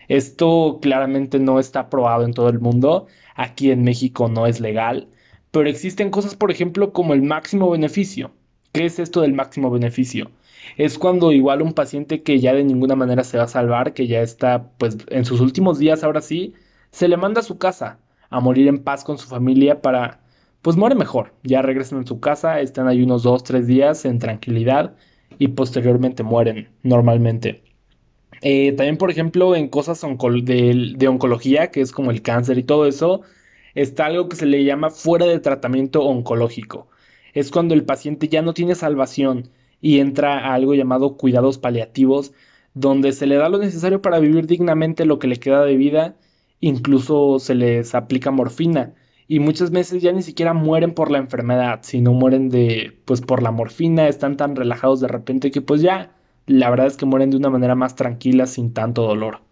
Esto 0.09 0.79
claramente 0.81 1.39
no 1.39 1.59
está 1.61 1.81
aprobado 1.81 2.25
en 2.25 2.33
todo 2.33 2.49
el 2.49 2.61
mundo. 2.61 3.07
Aquí 3.35 3.71
en 3.71 3.85
México 3.85 4.29
no 4.29 4.47
es 4.47 4.61
legal. 4.61 5.09
Pero 5.51 5.69
existen 5.69 6.11
cosas, 6.11 6.35
por 6.35 6.51
ejemplo, 6.51 6.93
como 6.93 7.15
el 7.15 7.23
máximo 7.23 7.71
beneficio. 7.71 8.33
¿Qué 8.73 8.87
es 8.87 8.99
esto 8.99 9.21
del 9.21 9.35
máximo 9.35 9.71
beneficio? 9.71 10.31
Es 10.77 10.99
cuando 10.99 11.33
igual 11.33 11.63
un 11.63 11.73
paciente 11.73 12.23
que 12.23 12.41
ya 12.41 12.53
de 12.55 12.65
ninguna 12.65 12.97
manera 12.97 13.25
se 13.25 13.39
va 13.39 13.45
a 13.45 13.49
salvar, 13.49 13.95
que 13.95 14.07
ya 14.07 14.21
está 14.21 14.71
pues 14.79 14.99
en 15.09 15.25
sus 15.25 15.41
últimos 15.41 15.79
días 15.79 16.05
ahora 16.05 16.21
sí, 16.21 16.55
se 16.91 17.09
le 17.09 17.17
manda 17.17 17.41
a 17.41 17.45
su 17.45 17.59
casa 17.59 17.99
a 18.31 18.41
morir 18.41 18.69
en 18.69 18.83
paz 18.85 19.05
con 19.05 19.19
su 19.19 19.29
familia 19.29 19.81
para 19.81 20.21
pues 20.63 20.77
muere 20.77 20.95
mejor. 20.95 21.35
Ya 21.43 21.63
regresan 21.63 22.01
a 22.01 22.07
su 22.07 22.21
casa, 22.21 22.61
están 22.61 22.89
ahí 22.89 23.03
unos 23.03 23.23
dos, 23.23 23.45
tres 23.45 23.67
días 23.67 24.05
en 24.05 24.19
tranquilidad 24.19 24.95
y 25.39 25.49
posteriormente 25.49 26.23
mueren 26.23 26.69
normalmente. 26.83 27.63
Eh, 28.43 28.73
también, 28.73 28.99
por 28.99 29.11
ejemplo, 29.11 29.57
en 29.57 29.69
cosas 29.69 30.01
de, 30.01 30.95
de, 30.97 31.09
oncología, 31.09 31.71
que 31.71 31.81
es 31.81 31.93
como 31.93 32.11
el 32.11 32.23
cáncer 32.23 32.59
y 32.59 32.63
todo 32.63 32.87
eso, 32.87 33.23
está 33.75 34.07
algo 34.07 34.29
que 34.29 34.37
se 34.37 34.47
le 34.47 34.65
llama 34.65 34.91
fuera 34.91 35.27
de 35.27 35.41
tratamiento 35.41 36.05
oncológico. 36.05 36.89
Es 37.35 37.51
cuando 37.51 37.75
el 37.75 37.85
paciente 37.85 38.29
ya 38.29 38.43
no 38.43 38.55
tiene 38.55 38.75
salvación 38.75 39.51
y 39.81 39.99
entra 39.99 40.39
a 40.39 40.55
algo 40.55 40.75
llamado 40.75 41.17
cuidados 41.17 41.59
paliativos, 41.59 42.33
donde 42.75 43.13
se 43.13 43.27
le 43.27 43.37
da 43.37 43.49
lo 43.49 43.59
necesario 43.59 44.03
para 44.03 44.21
vivir 44.21 44.47
dignamente 44.47 45.05
lo 45.05 45.19
que 45.19 45.29
le 45.29 45.37
queda 45.37 45.65
de 45.65 45.77
vida, 45.77 46.17
incluso 46.61 47.39
se 47.39 47.55
les 47.55 47.95
aplica 47.95 48.31
morfina 48.31 48.95
y 49.29 49.41
muchas 49.41 49.71
veces 49.71 50.03
ya 50.03 50.11
ni 50.13 50.23
siquiera 50.23 50.55
mueren 50.55 50.95
por 50.95 51.11
la 51.11 51.19
enfermedad, 51.19 51.81
sino 51.83 52.15
mueren 52.15 52.49
de, 52.49 52.99
pues 53.05 53.21
por 53.21 53.43
la 53.43 53.51
morfina, 53.51 54.09
están 54.09 54.39
tan 54.39 54.57
relajados 54.57 55.01
de 55.01 55.09
repente 55.09 55.51
que 55.51 55.61
pues 55.61 55.83
ya, 55.83 56.17
la 56.47 56.71
verdad 56.71 56.87
es 56.87 56.97
que 56.97 57.05
mueren 57.05 57.31
de 57.31 57.37
una 57.37 57.51
manera 57.51 57.75
más 57.75 57.95
tranquila, 57.95 58.47
sin 58.47 58.73
tanto 58.73 59.03
dolor. 59.03 59.43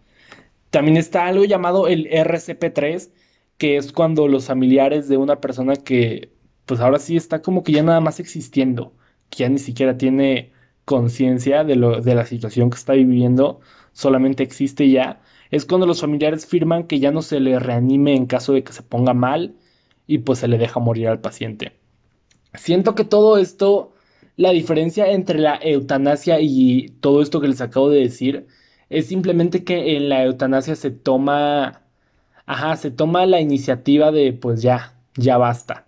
También 0.71 0.97
está 0.97 1.27
algo 1.27 1.45
llamado 1.45 1.87
el 1.87 2.09
RCP3, 2.09 3.11
que 3.59 3.77
es 3.77 3.91
cuando 3.93 4.27
los 4.27 4.47
familiares 4.47 5.07
de 5.09 5.17
una 5.17 5.41
persona 5.41 5.75
que, 5.75 6.31
pues 6.65 6.79
ahora 6.79 6.97
sí 6.97 7.15
está 7.15 7.43
como 7.43 7.63
que 7.63 7.73
ya 7.73 7.83
nada 7.83 8.01
más 8.01 8.19
existiendo, 8.19 8.93
que 9.29 9.39
ya 9.43 9.49
ni 9.49 9.59
siquiera 9.59 9.95
tiene 9.97 10.53
conciencia 10.85 11.63
de, 11.63 11.75
lo, 11.75 12.01
de 12.01 12.15
la 12.15 12.25
situación 12.25 12.71
que 12.71 12.77
está 12.77 12.93
viviendo, 12.93 13.59
solamente 13.93 14.41
existe 14.41 14.89
ya, 14.89 15.21
es 15.51 15.65
cuando 15.65 15.85
los 15.85 16.01
familiares 16.01 16.47
firman 16.47 16.87
que 16.87 16.99
ya 16.99 17.11
no 17.11 17.21
se 17.21 17.39
le 17.39 17.59
reanime 17.59 18.15
en 18.15 18.25
caso 18.25 18.53
de 18.53 18.63
que 18.63 18.73
se 18.73 18.81
ponga 18.81 19.13
mal 19.13 19.55
y 20.07 20.19
pues 20.19 20.39
se 20.39 20.47
le 20.47 20.57
deja 20.57 20.79
morir 20.79 21.09
al 21.09 21.21
paciente. 21.21 21.73
Siento 22.53 22.95
que 22.95 23.03
todo 23.03 23.37
esto, 23.37 23.93
la 24.35 24.51
diferencia 24.51 25.11
entre 25.11 25.39
la 25.39 25.59
eutanasia 25.61 26.39
y 26.39 26.89
todo 27.01 27.21
esto 27.21 27.41
que 27.41 27.49
les 27.49 27.61
acabo 27.61 27.89
de 27.89 27.99
decir, 27.99 28.47
es 28.89 29.07
simplemente 29.07 29.63
que 29.63 29.97
en 29.97 30.09
la 30.09 30.23
eutanasia 30.23 30.75
se 30.75 30.91
toma, 30.91 31.81
ajá, 32.45 32.75
se 32.77 32.91
toma 32.91 33.25
la 33.25 33.41
iniciativa 33.41 34.11
de 34.11 34.33
pues 34.33 34.61
ya, 34.61 34.95
ya 35.15 35.37
basta. 35.37 35.85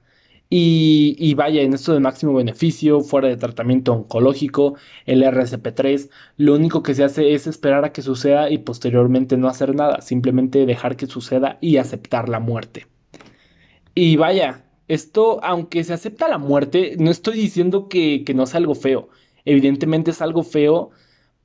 Y, 0.52 1.16
y, 1.20 1.36
vaya, 1.36 1.62
en 1.62 1.74
esto 1.76 1.94
de 1.94 2.00
máximo 2.00 2.34
beneficio, 2.34 3.02
fuera 3.02 3.28
de 3.28 3.38
tratamiento 3.38 3.94
oncológico, 3.94 4.76
el 5.06 5.22
RCP3, 5.24 6.10
lo 6.38 6.56
único 6.56 6.82
que 6.82 6.96
se 6.96 7.04
hace 7.04 7.34
es 7.36 7.46
esperar 7.46 7.86
a 7.86 7.94
que 7.94 8.02
suceda 8.02 8.50
y 8.50 8.58
posteriormente 8.58 9.38
no 9.38 9.48
hacer 9.48 9.76
nada, 9.76 10.02
simplemente 10.02 10.66
dejar 10.66 10.98
que 10.98 11.06
suceda 11.06 11.60
y 11.62 11.78
aceptar 11.78 12.30
la 12.30 12.40
muerte. 12.40 12.88
Y 14.02 14.16
vaya, 14.16 14.64
esto, 14.88 15.44
aunque 15.44 15.84
se 15.84 15.92
acepta 15.92 16.30
la 16.30 16.38
muerte, 16.38 16.96
no 16.98 17.12
estoy 17.12 17.36
diciendo 17.36 17.90
que, 17.90 18.24
no 18.34 18.46
sea 18.46 18.60
algo 18.60 18.74
feo. 18.74 19.10
Evidentemente 19.44 20.12
es 20.12 20.22
algo 20.22 20.44
feo 20.44 20.92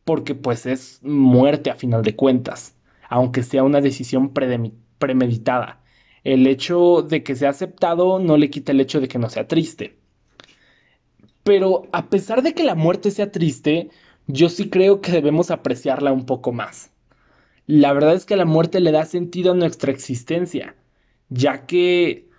porque 0.04 0.37
pues 0.37 0.64
es 0.64 1.00
muerte 1.02 1.70
a 1.70 1.75
final 1.75 2.04
de 2.04 2.14
cuentas, 2.14 2.76
aunque 3.08 3.42
sea 3.42 3.64
una 3.64 3.80
decisión 3.80 4.32
premeditada. 4.32 5.82
El 6.23 6.46
hecho 6.46 7.02
de 7.02 7.25
que 7.25 7.34
sea 7.34 7.50
aceptado 7.50 8.20
no 8.20 8.37
le 8.37 8.50
quita 8.50 8.70
el 8.70 8.80
hecho 8.80 9.00
de 9.00 9.08
que 9.08 9.18
no 9.18 9.28
sea 9.30 9.49
triste. 9.49 9.99
Pero 11.42 11.88
a 11.90 12.08
pesar 12.08 12.40
de 12.40 12.54
que 12.54 12.62
la 12.62 12.76
muerte 12.76 13.11
sea 13.11 13.32
triste, 13.32 13.90
yo 14.28 14.49
sí 14.49 14.70
creo 14.70 15.00
que 15.00 15.11
debemos 15.11 15.50
apreciarla 15.50 16.12
un 16.12 16.25
poco 16.25 16.52
más. 16.52 16.92
La 17.66 17.92
verdad 17.92 18.14
es 18.14 18.25
que 18.25 18.37
la 18.37 18.44
muerte 18.44 18.78
le 18.78 18.92
da 18.92 19.06
sentido 19.06 19.50
a 19.50 19.56
nuestra 19.56 19.90
existencia, 19.90 20.76
ya 21.30 21.66
que 21.66 22.32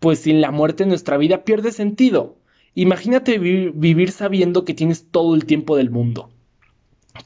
pues 0.00 0.20
sin 0.20 0.40
la 0.40 0.50
muerte 0.50 0.86
nuestra 0.86 1.16
vida 1.16 1.44
pierde 1.44 1.72
sentido. 1.72 2.36
Imagínate 2.74 3.38
vivir, 3.38 4.12
sabiendo 4.12 4.64
que 4.64 4.74
tienes 4.74 5.10
todo 5.10 5.34
el 5.34 5.44
tiempo 5.44 5.76
del 5.76 5.90
mundo. 5.90 6.30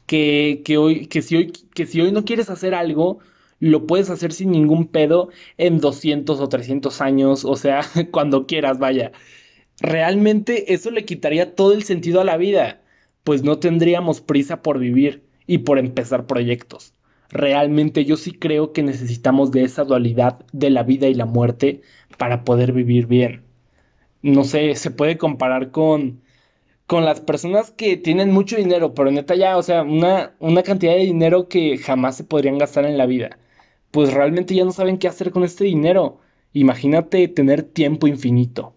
Que, 0.07 0.61
que, 0.65 0.77
hoy, 0.77 1.05
que, 1.05 1.21
si 1.21 1.35
hoy, 1.35 1.51
que 1.51 1.85
si 1.85 2.01
hoy 2.01 2.11
no 2.11 2.25
quieres 2.25 2.49
hacer 2.49 2.73
algo, 2.73 3.19
lo 3.59 3.85
puedes 3.85 4.09
hacer 4.09 4.33
sin 4.33 4.51
ningún 4.51 4.87
pedo 4.87 5.29
en 5.57 5.79
200 5.79 6.39
o 6.39 6.49
300 6.49 7.01
años, 7.01 7.45
o 7.45 7.55
sea, 7.55 7.81
cuando 8.11 8.47
quieras, 8.47 8.79
vaya. 8.79 9.11
Realmente 9.79 10.73
eso 10.73 10.91
le 10.91 11.05
quitaría 11.05 11.55
todo 11.55 11.73
el 11.73 11.83
sentido 11.83 12.21
a 12.21 12.25
la 12.25 12.37
vida, 12.37 12.81
pues 13.23 13.43
no 13.43 13.59
tendríamos 13.59 14.21
prisa 14.21 14.61
por 14.61 14.79
vivir 14.79 15.23
y 15.47 15.59
por 15.59 15.77
empezar 15.77 16.25
proyectos. 16.25 16.93
Realmente 17.33 18.05
yo 18.05 18.15
sí 18.15 18.31
creo 18.31 18.73
que 18.73 18.83
necesitamos 18.83 19.51
de 19.51 19.63
esa 19.63 19.83
dualidad 19.85 20.45
de 20.51 20.69
la 20.69 20.83
vida 20.83 21.07
y 21.07 21.15
la 21.15 21.25
muerte 21.25 21.81
para 22.19 22.43
poder 22.43 22.73
vivir 22.73 23.07
bien. 23.07 23.43
No 24.21 24.43
sé, 24.43 24.75
se 24.75 24.91
puede 24.91 25.17
comparar 25.17 25.71
con, 25.71 26.21
con 26.85 27.05
las 27.05 27.21
personas 27.21 27.71
que 27.71 27.97
tienen 27.97 28.31
mucho 28.31 28.55
dinero, 28.55 28.93
pero 28.93 29.09
neta 29.09 29.33
ya, 29.33 29.57
o 29.57 29.63
sea, 29.63 29.81
una, 29.81 30.35
una 30.39 30.61
cantidad 30.61 30.93
de 30.93 31.05
dinero 31.05 31.49
que 31.49 31.79
jamás 31.79 32.17
se 32.17 32.23
podrían 32.23 32.59
gastar 32.59 32.85
en 32.85 32.99
la 32.99 33.07
vida. 33.07 33.39
Pues 33.89 34.13
realmente 34.13 34.53
ya 34.53 34.63
no 34.63 34.71
saben 34.71 34.99
qué 34.99 35.07
hacer 35.07 35.31
con 35.31 35.43
este 35.43 35.63
dinero. 35.63 36.19
Imagínate 36.53 37.27
tener 37.29 37.63
tiempo 37.63 38.05
infinito. 38.05 38.75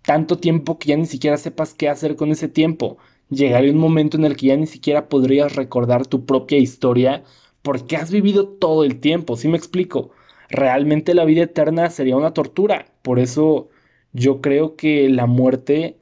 Tanto 0.00 0.38
tiempo 0.38 0.78
que 0.78 0.88
ya 0.88 0.96
ni 0.96 1.04
siquiera 1.04 1.36
sepas 1.36 1.74
qué 1.74 1.90
hacer 1.90 2.16
con 2.16 2.30
ese 2.30 2.48
tiempo. 2.48 2.96
Llegaría 3.28 3.70
un 3.70 3.78
momento 3.78 4.16
en 4.16 4.24
el 4.24 4.34
que 4.34 4.46
ya 4.46 4.56
ni 4.56 4.66
siquiera 4.66 5.10
podrías 5.10 5.56
recordar 5.56 6.06
tu 6.06 6.24
propia 6.24 6.56
historia 6.56 7.22
porque 7.68 7.96
has 7.96 8.10
vivido 8.10 8.48
todo 8.48 8.82
el 8.82 8.98
tiempo, 8.98 9.36
¿sí 9.36 9.46
me 9.46 9.58
explico? 9.58 10.12
realmente 10.48 11.14
la 11.14 11.24
vida 11.24 11.42
eterna 11.42 11.90
sería 11.90 12.16
una 12.16 12.32
tortura. 12.32 12.86
Por 13.02 13.18
eso 13.18 13.68
yo 14.12 14.40
creo 14.40 14.76
que 14.76 15.08
la 15.08 15.26
muerte 15.26 15.98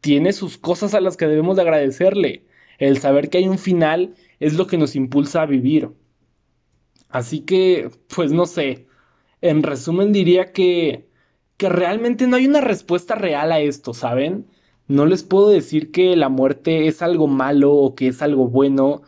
tiene 0.00 0.32
sus 0.32 0.58
cosas 0.58 0.94
a 0.94 1.00
las 1.00 1.16
que 1.16 1.26
debemos 1.26 1.56
de 1.56 1.62
agradecerle. 1.62 2.44
El 2.78 2.98
saber 2.98 3.30
que 3.30 3.38
hay 3.38 3.48
un 3.48 3.58
final 3.58 4.14
es 4.40 4.54
lo 4.54 4.66
que 4.66 4.78
nos 4.78 4.96
impulsa 4.96 5.42
a 5.42 5.46
vivir. 5.46 5.90
Así 7.08 7.40
que, 7.40 7.90
pues 8.14 8.32
no 8.32 8.46
sé. 8.46 8.86
En 9.40 9.62
resumen 9.62 10.12
diría 10.12 10.52
que, 10.52 11.08
que 11.56 11.68
realmente 11.70 12.26
no 12.26 12.36
hay 12.36 12.46
una 12.46 12.60
respuesta 12.60 13.14
real 13.14 13.52
a 13.52 13.60
esto, 13.60 13.94
¿saben? 13.94 14.46
No 14.88 15.06
les 15.06 15.22
puedo 15.22 15.48
decir 15.48 15.90
que 15.92 16.16
la 16.16 16.28
muerte 16.28 16.88
es 16.88 17.00
algo 17.00 17.26
malo 17.26 17.72
o 17.72 17.94
que 17.94 18.08
es 18.08 18.20
algo 18.20 18.48
bueno. 18.48 19.02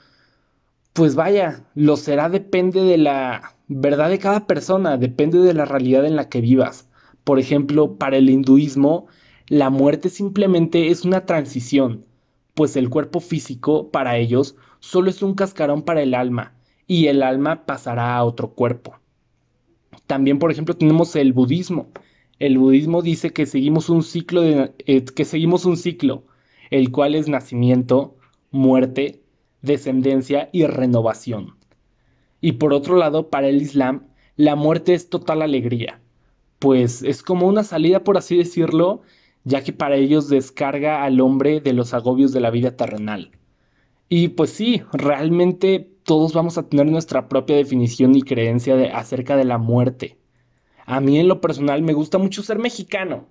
Pues 0.97 1.15
vaya, 1.15 1.62
lo 1.75 1.99
será 1.99 2.31
depende 2.31 2.81
de 2.81 2.97
la 2.97 3.55
verdad 3.69 4.09
de 4.09 4.19
cada 4.19 4.47
persona, 4.47 4.97
depende 4.97 5.41
de 5.41 5.53
la 5.53 5.67
realidad 5.67 6.07
en 6.07 6.17
la 6.17 6.31
que 6.31 6.41
vivas. 6.41 6.88
Por 7.23 7.38
ejemplo, 7.38 7.99
para 7.99 8.17
el 8.17 8.31
hinduismo, 8.31 9.07
la 9.47 9.69
muerte 9.69 10.09
simplemente 10.09 10.88
es 10.88 11.05
una 11.05 11.26
transición, 11.26 12.07
pues 12.55 12.76
el 12.76 12.88
cuerpo 12.88 13.21
físico 13.21 13.91
para 13.91 14.17
ellos 14.17 14.57
solo 14.81 15.11
es 15.11 15.21
un 15.23 15.35
cascarón 15.35 15.83
para 15.83 16.00
el 16.00 16.15
alma, 16.15 16.55
y 16.87 17.09
el 17.09 17.23
alma 17.23 17.67
pasará 17.67 18.17
a 18.17 18.25
otro 18.25 18.55
cuerpo. 18.55 18.99
También, 20.07 20.38
por 20.38 20.50
ejemplo, 20.50 20.79
tenemos 20.79 21.15
el 21.15 21.35
budismo. 21.35 21.88
El 22.38 22.57
budismo 22.57 23.03
dice 23.03 23.35
que 23.35 23.45
seguimos 23.45 23.91
un 23.91 24.03
ciclo, 24.03 24.41
de, 24.41 24.73
eh, 24.87 25.05
que 25.05 25.26
seguimos 25.26 25.67
un 25.67 25.76
ciclo, 25.76 26.25
el 26.71 26.91
cual 26.91 27.15
es 27.17 27.29
nacimiento, 27.29 28.17
muerte, 28.50 29.25
descendencia 29.66 30.49
y 30.52 30.64
renovación. 30.66 31.56
Y 32.40 32.52
por 32.52 32.73
otro 32.73 32.96
lado, 32.96 33.28
para 33.28 33.49
el 33.49 33.61
Islam, 33.61 34.06
la 34.37 34.56
muerte 34.56 34.94
es 34.94 35.11
total 35.11 35.42
alegría, 35.42 36.00
pues 36.58 37.02
es 37.02 37.23
como 37.23 37.46
una 37.46 37.64
salida, 37.64 38.04
por 38.04 38.16
así 38.16 38.37
decirlo, 38.37 39.02
ya 39.44 39.62
que 39.62 39.73
para 39.73 39.96
ellos 39.96 40.28
descarga 40.28 41.04
al 41.04 41.20
hombre 41.20 41.61
de 41.61 41.73
los 41.73 41.94
agobios 41.94 42.32
de 42.32 42.40
la 42.40 42.50
vida 42.50 42.76
terrenal. 42.76 43.30
Y 44.08 44.28
pues 44.28 44.50
sí, 44.50 44.82
realmente 44.92 45.90
todos 46.04 46.32
vamos 46.32 46.58
a 46.58 46.68
tener 46.68 46.87
nuestra 46.87 47.28
propia 47.28 47.56
definición 47.56 48.14
y 48.14 48.23
creencia 48.23 48.96
acerca 48.96 49.37
de 49.37 49.44
la 49.44 49.58
muerte. 49.58 50.16
A 50.85 51.00
mí 51.00 51.18
en 51.18 51.28
lo 51.28 51.40
personal 51.40 51.82
me 51.82 51.92
gusta 51.92 52.18
mucho 52.18 52.42
ser 52.42 52.58
mexicano. 52.58 53.26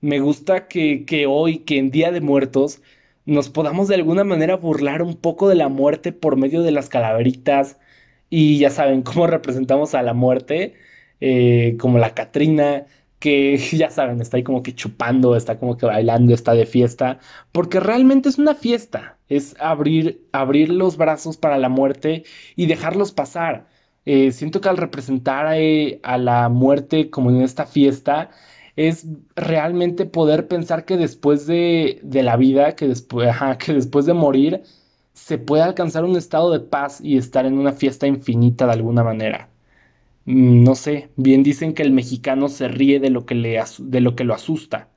Me 0.00 0.20
gusta 0.20 0.68
que, 0.68 1.04
que 1.06 1.26
hoy, 1.26 1.58
que 1.58 1.78
en 1.78 1.90
Día 1.90 2.12
de 2.12 2.20
Muertos, 2.20 2.82
nos 3.28 3.50
podamos 3.50 3.88
de 3.88 3.94
alguna 3.96 4.24
manera 4.24 4.56
burlar 4.56 5.02
un 5.02 5.14
poco 5.14 5.50
de 5.50 5.54
la 5.54 5.68
muerte 5.68 6.12
por 6.12 6.36
medio 6.36 6.62
de 6.62 6.70
las 6.70 6.88
calaveritas. 6.88 7.78
Y 8.30 8.58
ya 8.58 8.70
saben 8.70 9.02
cómo 9.02 9.26
representamos 9.28 9.94
a 9.94 10.02
la 10.02 10.14
muerte, 10.14 10.74
eh, 11.20 11.76
como 11.78 11.98
la 11.98 12.14
Catrina, 12.14 12.86
que 13.18 13.58
ya 13.76 13.90
saben, 13.90 14.20
está 14.22 14.38
ahí 14.38 14.44
como 14.44 14.62
que 14.62 14.74
chupando, 14.74 15.36
está 15.36 15.58
como 15.58 15.76
que 15.76 15.84
bailando, 15.86 16.32
está 16.34 16.54
de 16.54 16.64
fiesta, 16.64 17.18
porque 17.52 17.80
realmente 17.80 18.30
es 18.30 18.38
una 18.38 18.54
fiesta, 18.54 19.18
es 19.28 19.56
abrir, 19.60 20.26
abrir 20.32 20.70
los 20.70 20.96
brazos 20.96 21.36
para 21.36 21.58
la 21.58 21.68
muerte 21.68 22.24
y 22.56 22.66
dejarlos 22.66 23.12
pasar. 23.12 23.66
Eh, 24.06 24.32
siento 24.32 24.62
que 24.62 24.70
al 24.70 24.78
representar 24.78 25.54
eh, 25.54 26.00
a 26.02 26.16
la 26.16 26.48
muerte 26.48 27.10
como 27.10 27.30
en 27.30 27.42
esta 27.42 27.66
fiesta, 27.66 28.30
es 28.78 29.06
realmente 29.34 30.06
poder 30.06 30.46
pensar 30.46 30.84
que 30.84 30.96
después 30.96 31.48
de, 31.48 31.98
de 32.04 32.22
la 32.22 32.36
vida, 32.36 32.76
que 32.76 32.86
después, 32.86 33.28
que 33.58 33.72
después 33.74 34.06
de 34.06 34.14
morir, 34.14 34.62
se 35.14 35.38
puede 35.38 35.64
alcanzar 35.64 36.04
un 36.04 36.16
estado 36.16 36.52
de 36.52 36.60
paz 36.60 37.00
y 37.02 37.16
estar 37.18 37.44
en 37.44 37.58
una 37.58 37.72
fiesta 37.72 38.06
infinita 38.06 38.66
de 38.66 38.72
alguna 38.74 39.02
manera. 39.02 39.48
Mm, 40.26 40.62
no 40.62 40.76
sé, 40.76 41.10
bien 41.16 41.42
dicen 41.42 41.74
que 41.74 41.82
el 41.82 41.90
mexicano 41.92 42.48
se 42.48 42.68
ríe 42.68 43.00
de 43.00 43.10
lo 43.10 43.26
que, 43.26 43.34
le 43.34 43.60
de 43.80 44.00
lo, 44.00 44.14
que 44.16 44.24
lo 44.24 44.34
asusta, 44.34 44.88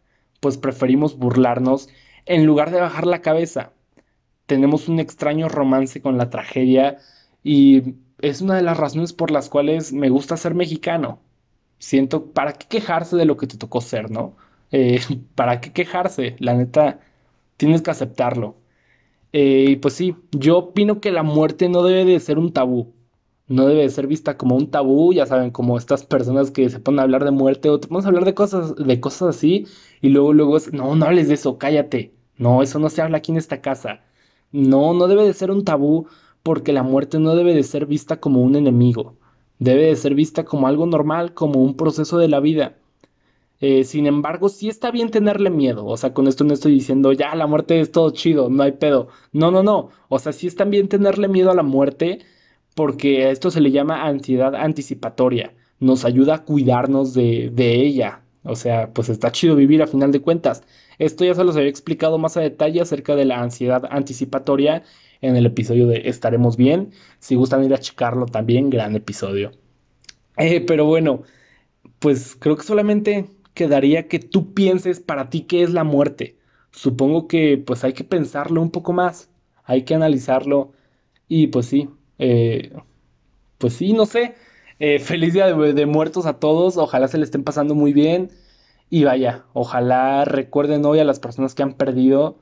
pues 0.41 0.57
preferimos 0.57 1.17
burlarnos 1.17 1.89
en 2.27 2.45
lugar 2.45 2.71
de 2.71 2.81
bajar 2.81 3.07
la 3.07 3.21
cabeza. 3.21 3.73
Tenemos 4.45 4.89
un 4.89 4.99
extraño 4.99 5.49
romance 5.49 6.01
con 6.01 6.17
la 6.19 6.29
tragedia 6.29 6.99
y 7.43 7.95
es 8.21 8.41
una 8.41 8.55
de 8.57 8.63
las 8.63 8.77
razones 8.77 9.13
por 9.13 9.31
las 9.31 9.49
cuales 9.49 9.93
me 9.93 10.09
gusta 10.09 10.37
ser 10.37 10.53
mexicano. 10.55 11.19
Siento, 11.81 12.27
¿para 12.33 12.53
qué 12.53 12.67
quejarse 12.69 13.17
de 13.17 13.25
lo 13.25 13.37
que 13.37 13.47
te 13.47 13.57
tocó 13.57 13.81
ser, 13.81 14.11
no? 14.11 14.37
Eh, 14.71 15.01
¿Para 15.35 15.61
qué 15.61 15.73
quejarse? 15.73 16.35
La 16.39 16.53
neta, 16.55 17.01
tienes 17.57 17.81
que 17.81 17.91
aceptarlo. 17.91 18.55
Eh, 19.33 19.67
y 19.69 19.75
pues 19.77 19.95
sí, 19.95 20.15
yo 20.31 20.57
opino 20.59 21.01
que 21.01 21.11
la 21.11 21.23
muerte 21.23 21.69
no 21.69 21.83
debe 21.83 22.05
de 22.05 22.19
ser 22.19 22.39
un 22.39 22.53
tabú 22.53 22.93
no 23.47 23.67
debe 23.67 23.89
ser 23.89 24.07
vista 24.07 24.37
como 24.37 24.55
un 24.55 24.71
tabú, 24.71 25.13
ya 25.13 25.25
saben, 25.25 25.51
como 25.51 25.77
estas 25.77 26.05
personas 26.05 26.51
que 26.51 26.69
se 26.69 26.79
ponen 26.79 26.99
a 26.99 27.03
hablar 27.03 27.25
de 27.25 27.31
muerte 27.31 27.69
o 27.69 27.79
te 27.79 27.87
pones 27.87 28.05
a 28.05 28.07
hablar 28.09 28.25
de 28.25 28.33
cosas, 28.33 28.75
de 28.75 28.99
cosas 29.01 29.35
así 29.35 29.67
y 30.01 30.09
luego, 30.09 30.33
luego 30.33 30.57
no, 30.71 30.95
no 30.95 31.05
hables 31.05 31.27
de 31.27 31.33
eso, 31.35 31.57
cállate. 31.57 32.13
No, 32.37 32.63
eso 32.63 32.79
no 32.79 32.89
se 32.89 33.01
habla 33.01 33.17
aquí 33.17 33.31
en 33.31 33.37
esta 33.37 33.61
casa. 33.61 34.01
No, 34.51 34.93
no 34.93 35.07
debe 35.07 35.25
de 35.25 35.33
ser 35.33 35.51
un 35.51 35.65
tabú 35.65 36.07
porque 36.43 36.73
la 36.73 36.83
muerte 36.83 37.19
no 37.19 37.35
debe 37.35 37.53
de 37.53 37.63
ser 37.63 37.85
vista 37.85 38.19
como 38.19 38.41
un 38.41 38.55
enemigo. 38.55 39.17
Debe 39.61 39.85
de 39.85 39.95
ser 39.95 40.15
vista 40.15 40.43
como 40.43 40.67
algo 40.67 40.87
normal, 40.87 41.35
como 41.35 41.61
un 41.63 41.77
proceso 41.77 42.17
de 42.17 42.27
la 42.27 42.39
vida. 42.39 42.77
Eh, 43.61 43.83
sin 43.83 44.07
embargo, 44.07 44.49
sí 44.49 44.69
está 44.69 44.89
bien 44.89 45.11
tenerle 45.11 45.51
miedo. 45.51 45.85
O 45.85 45.95
sea, 45.97 46.15
con 46.15 46.27
esto 46.27 46.43
no 46.43 46.53
estoy 46.53 46.73
diciendo, 46.73 47.13
ya, 47.13 47.35
la 47.35 47.45
muerte 47.45 47.79
es 47.79 47.91
todo 47.91 48.09
chido, 48.09 48.49
no 48.49 48.63
hay 48.63 48.71
pedo. 48.71 49.09
No, 49.31 49.51
no, 49.51 49.61
no. 49.61 49.89
O 50.09 50.17
sea, 50.17 50.33
sí 50.33 50.47
está 50.47 50.65
bien 50.65 50.87
tenerle 50.87 51.27
miedo 51.27 51.51
a 51.51 51.55
la 51.55 51.61
muerte 51.61 52.19
porque 52.75 53.25
a 53.25 53.29
esto 53.29 53.51
se 53.51 53.61
le 53.61 53.69
llama 53.71 54.07
ansiedad 54.07 54.55
anticipatoria. 54.55 55.53
Nos 55.79 56.05
ayuda 56.05 56.35
a 56.35 56.43
cuidarnos 56.43 57.13
de, 57.13 57.51
ella. 57.57 58.23
O 58.43 58.55
sea, 58.55 58.91
pues 58.93 59.09
está 59.09 59.31
chido 59.31 59.55
vivir 59.55 59.83
a 59.83 59.87
final 59.87 60.11
de 60.11 60.21
cuentas. 60.21 60.63
Esto 60.97 61.23
ya 61.23 61.35
se 61.35 61.43
los 61.43 61.55
había 61.55 61.69
explicado 61.69 62.17
más 62.17 62.35
a 62.37 62.41
detalle 62.41 62.81
acerca 62.81 63.15
de 63.15 63.25
la 63.25 63.41
ansiedad 63.41 63.83
anticipatoria 63.91 64.83
en 65.21 65.35
el 65.35 65.45
episodio 65.45 65.87
de 65.87 66.09
Estaremos 66.09 66.57
bien. 66.57 66.91
Si 67.19 67.35
gustan 67.35 67.63
ir 67.63 67.73
a 67.75 67.79
checarlo 67.79 68.25
también, 68.25 68.71
gran 68.71 68.95
episodio. 68.95 69.51
Eh, 70.37 70.61
pero 70.61 70.85
bueno, 70.85 71.23
pues 71.99 72.35
creo 72.39 72.57
que 72.57 72.63
solamente 72.63 73.29
quedaría 73.53 74.07
que 74.07 74.19
tú 74.19 74.53
pienses 74.53 74.99
para 74.99 75.29
ti 75.29 75.41
qué 75.43 75.63
es 75.63 75.71
la 75.71 75.83
muerte. 75.83 76.37
Supongo 76.71 77.27
que 77.27 77.57
pues 77.57 77.83
hay 77.83 77.93
que 77.93 78.03
pensarlo 78.03 78.61
un 78.61 78.71
poco 78.71 78.93
más, 78.93 79.29
hay 79.65 79.83
que 79.83 79.95
analizarlo 79.95 80.73
y 81.27 81.47
pues 81.47 81.67
sí, 81.67 81.89
eh, 82.19 82.73
pues 83.57 83.73
sí, 83.73 83.93
no 83.93 84.05
sé. 84.05 84.35
Eh, 84.79 84.99
feliz 85.01 85.33
día 85.33 85.47
de, 85.53 85.85
muertos 85.85 86.25
a 86.25 86.39
todos. 86.39 86.77
Ojalá 86.77 87.07
se 87.07 87.17
le 87.17 87.25
estén 87.25 87.43
pasando 87.43 87.75
muy 87.75 87.93
bien. 87.93 88.31
Y 88.89 89.05
vaya, 89.05 89.45
ojalá 89.53 90.25
recuerden 90.25 90.85
hoy 90.85 90.99
a 90.99 91.05
las 91.05 91.19
personas 91.19 91.55
que 91.55 91.63
han 91.63 91.75
perdido 91.75 92.39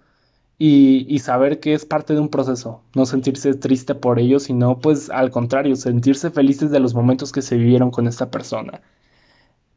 y, 0.62 1.20
saber 1.20 1.62
que 1.62 1.74
es 1.74 1.86
parte 1.86 2.14
de 2.14 2.20
un 2.20 2.30
proceso. 2.30 2.84
No 2.94 3.06
sentirse 3.06 3.54
triste 3.56 3.96
por 3.96 4.20
ello, 4.20 4.40
sino 4.40 4.80
pues 4.80 5.10
al 5.10 5.32
contrario, 5.32 5.76
sentirse 5.78 6.32
felices 6.32 6.70
de 6.70 6.82
los 6.82 6.94
momentos 6.94 7.32
que 7.32 7.42
se 7.42 7.58
vivieron 7.58 7.92
con 7.92 8.08
esta 8.08 8.30
persona. 8.30 8.82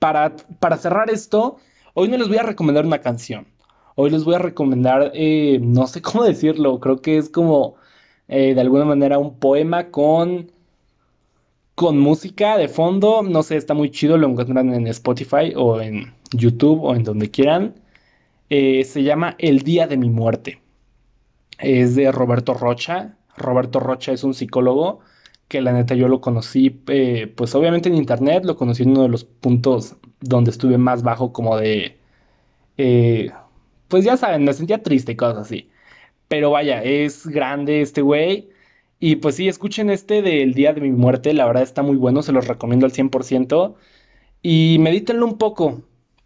Para, 0.00 0.34
para 0.60 0.76
cerrar 0.78 1.10
esto, 1.10 1.58
hoy 1.94 2.08
no 2.08 2.18
les 2.18 2.28
voy 2.28 2.38
a 2.38 2.42
recomendar 2.42 2.84
una 2.84 3.00
canción. 3.00 3.46
Hoy 3.94 4.10
les 4.10 4.24
voy 4.24 4.34
a 4.34 4.38
recomendar, 4.38 5.12
eh, 5.14 5.60
no 5.62 5.86
sé 5.86 6.02
cómo 6.02 6.24
decirlo, 6.24 6.80
creo 6.80 7.00
que 7.00 7.18
es 7.18 7.28
como 7.30 7.76
eh, 8.28 8.54
de 8.54 8.60
alguna 8.60 8.84
manera 8.84 9.18
un 9.18 9.38
poema 9.38 9.90
con, 9.90 10.50
con 11.76 11.98
música 11.98 12.56
de 12.58 12.68
fondo. 12.68 13.22
No 13.22 13.42
sé, 13.44 13.56
está 13.56 13.74
muy 13.74 13.90
chido, 13.90 14.18
lo 14.18 14.28
encuentran 14.28 14.74
en 14.74 14.88
Spotify 14.88 15.52
o 15.56 15.80
en 15.80 16.14
YouTube 16.32 16.82
o 16.82 16.94
en 16.96 17.04
donde 17.04 17.30
quieran. 17.30 17.74
Eh, 18.50 18.84
se 18.84 19.02
llama 19.04 19.36
El 19.38 19.60
Día 19.60 19.86
de 19.86 19.96
mi 19.96 20.10
Muerte. 20.10 20.61
Es 21.58 21.94
de 21.94 22.12
Roberto 22.12 22.54
Rocha. 22.54 23.16
Roberto 23.36 23.80
Rocha 23.80 24.12
es 24.12 24.24
un 24.24 24.34
psicólogo 24.34 25.00
que 25.48 25.60
la 25.60 25.72
neta 25.72 25.94
yo 25.94 26.08
lo 26.08 26.20
conocí, 26.20 26.80
eh, 26.88 27.32
pues 27.36 27.54
obviamente 27.54 27.88
en 27.90 27.96
internet, 27.96 28.44
lo 28.44 28.56
conocí 28.56 28.84
en 28.84 28.90
uno 28.92 29.02
de 29.02 29.08
los 29.10 29.24
puntos 29.24 29.96
donde 30.20 30.50
estuve 30.50 30.78
más 30.78 31.02
bajo 31.02 31.32
como 31.32 31.58
de, 31.58 31.98
pues 33.88 34.04
ya 34.04 34.16
saben, 34.16 34.44
me 34.44 34.54
sentía 34.54 34.82
triste 34.82 35.12
y 35.12 35.16
cosas 35.16 35.38
así. 35.38 35.70
Pero 36.28 36.50
vaya, 36.50 36.82
es 36.82 37.26
grande 37.26 37.82
este 37.82 38.00
güey. 38.02 38.48
Y 38.98 39.16
pues 39.16 39.36
sí, 39.36 39.48
escuchen 39.48 39.90
este 39.90 40.22
del 40.22 40.54
día 40.54 40.72
de 40.72 40.80
mi 40.80 40.90
muerte, 40.92 41.34
la 41.34 41.46
verdad 41.46 41.62
está 41.62 41.82
muy 41.82 41.96
bueno, 41.96 42.22
se 42.22 42.32
los 42.32 42.48
recomiendo 42.48 42.86
al 42.86 42.92
100%. 42.92 43.74
Y 44.42 44.78
medítenlo 44.80 45.26
un 45.26 45.38
poco, 45.38 45.82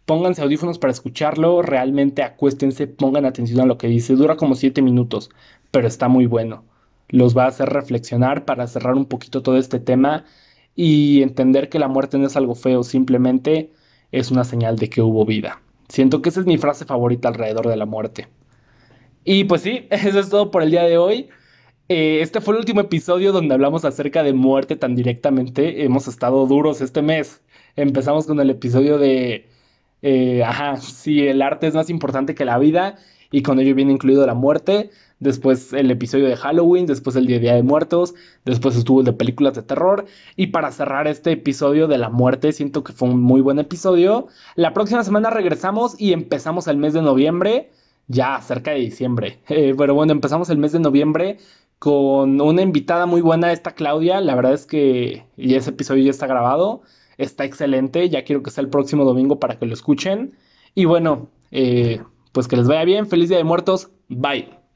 pónganse 0.07 0.41
audífonos 0.41 0.79
para 0.79 0.93
escucharlo, 0.93 1.61
realmente 1.61 2.23
acuéstense, 2.23 2.87
pongan 2.87 3.25
atención 3.25 3.59
a 3.59 3.65
lo 3.65 3.77
que 3.77 3.87
dice, 3.87 4.15
dura 4.15 4.37
como 4.37 4.55
7 4.55 4.81
minutos, 4.81 5.29
pero 5.69 5.85
está 5.85 6.07
muy 6.07 6.25
bueno. 6.25 6.63
Los 7.09 7.37
va 7.37 7.43
a 7.43 7.49
hacer 7.49 7.69
reflexionar 7.69 8.45
para 8.45 8.67
cerrar 8.67 8.95
un 8.95 9.05
poquito 9.05 9.43
todo 9.43 9.57
este 9.57 9.81
tema 9.81 10.23
y 10.75 11.21
entender 11.23 11.67
que 11.67 11.77
la 11.77 11.89
muerte 11.89 12.17
no 12.17 12.25
es 12.25 12.37
algo 12.37 12.55
feo, 12.55 12.83
simplemente 12.83 13.73
es 14.13 14.31
una 14.31 14.45
señal 14.45 14.77
de 14.77 14.89
que 14.89 15.01
hubo 15.01 15.25
vida. 15.25 15.61
Siento 15.89 16.21
que 16.21 16.29
esa 16.29 16.39
es 16.39 16.45
mi 16.45 16.57
frase 16.57 16.85
favorita 16.85 17.27
alrededor 17.27 17.67
de 17.67 17.75
la 17.75 17.85
muerte. 17.85 18.29
Y 19.25 19.43
pues 19.43 19.61
sí, 19.61 19.87
eso 19.89 20.19
es 20.19 20.29
todo 20.29 20.51
por 20.51 20.63
el 20.63 20.71
día 20.71 20.83
de 20.83 20.97
hoy. 20.97 21.27
Eh, 21.89 22.19
este 22.21 22.39
fue 22.39 22.53
el 22.53 22.61
último 22.61 22.79
episodio 22.79 23.33
donde 23.33 23.55
hablamos 23.55 23.83
acerca 23.83 24.23
de 24.23 24.31
muerte 24.31 24.77
tan 24.77 24.95
directamente. 24.95 25.83
Hemos 25.83 26.07
estado 26.07 26.47
duros 26.47 26.79
este 26.79 27.01
mes. 27.01 27.41
Empezamos 27.75 28.25
con 28.25 28.39
el 28.39 28.49
episodio 28.49 28.97
de, 28.97 29.47
eh, 30.01 30.43
ajá, 30.43 30.77
si 30.77 31.27
el 31.27 31.41
arte 31.41 31.67
es 31.67 31.73
más 31.75 31.89
importante 31.89 32.35
que 32.35 32.45
la 32.45 32.57
vida 32.57 32.97
y 33.31 33.41
con 33.41 33.59
ello 33.59 33.75
viene 33.75 33.93
incluido 33.93 34.25
la 34.25 34.33
muerte. 34.33 34.89
Después 35.19 35.73
el 35.73 35.89
episodio 35.89 36.27
de 36.27 36.35
Halloween, 36.35 36.85
después 36.85 37.15
el 37.15 37.25
Día 37.25 37.55
de 37.55 37.63
Muertos, 37.63 38.13
después 38.45 38.75
estuvo 38.75 38.99
el 38.99 39.05
de 39.05 39.13
películas 39.13 39.55
de 39.55 39.63
terror. 39.63 40.05
Y 40.35 40.47
para 40.47 40.71
cerrar 40.71 41.07
este 41.07 41.31
episodio 41.31 41.87
de 41.87 41.97
la 41.97 42.09
muerte, 42.09 42.51
siento 42.51 42.83
que 42.83 42.93
fue 42.93 43.09
un 43.09 43.21
muy 43.21 43.41
buen 43.41 43.59
episodio. 43.59 44.27
La 44.55 44.73
próxima 44.73 45.03
semana 45.03 45.29
regresamos 45.31 45.99
y 45.99 46.13
empezamos 46.13 46.67
el 46.67 46.77
mes 46.77 46.93
de 46.93 47.01
noviembre 47.01 47.71
ya 48.07 48.39
cerca 48.41 48.71
de 48.71 48.79
diciembre. 48.79 49.39
Eh, 49.49 49.73
pero 49.77 49.93
bueno, 49.95 50.11
empezamos 50.11 50.49
el 50.49 50.57
mes 50.57 50.71
de 50.71 50.79
noviembre 50.79 51.37
con 51.79 52.39
una 52.41 52.61
invitada 52.61 53.05
muy 53.05 53.21
buena, 53.21 53.51
esta 53.51 53.73
Claudia. 53.73 54.21
La 54.21 54.35
verdad 54.35 54.53
es 54.53 54.65
que 54.65 55.25
ya 55.37 55.57
ese 55.57 55.71
episodio 55.71 56.03
ya 56.03 56.11
está 56.11 56.27
grabado. 56.27 56.81
Está 57.17 57.45
excelente. 57.45 58.09
Ya 58.09 58.23
quiero 58.23 58.43
que 58.43 58.51
sea 58.51 58.63
el 58.63 58.69
próximo 58.69 59.05
domingo 59.05 59.39
para 59.39 59.57
que 59.57 59.65
lo 59.65 59.73
escuchen. 59.73 60.37
Y 60.75 60.85
bueno, 60.85 61.29
eh, 61.51 62.01
pues 62.31 62.47
que 62.47 62.57
les 62.57 62.67
vaya 62.67 62.83
bien. 62.85 63.07
Feliz 63.07 63.29
Día 63.29 63.37
de 63.37 63.43
Muertos. 63.43 63.89
Bye. 64.09 64.66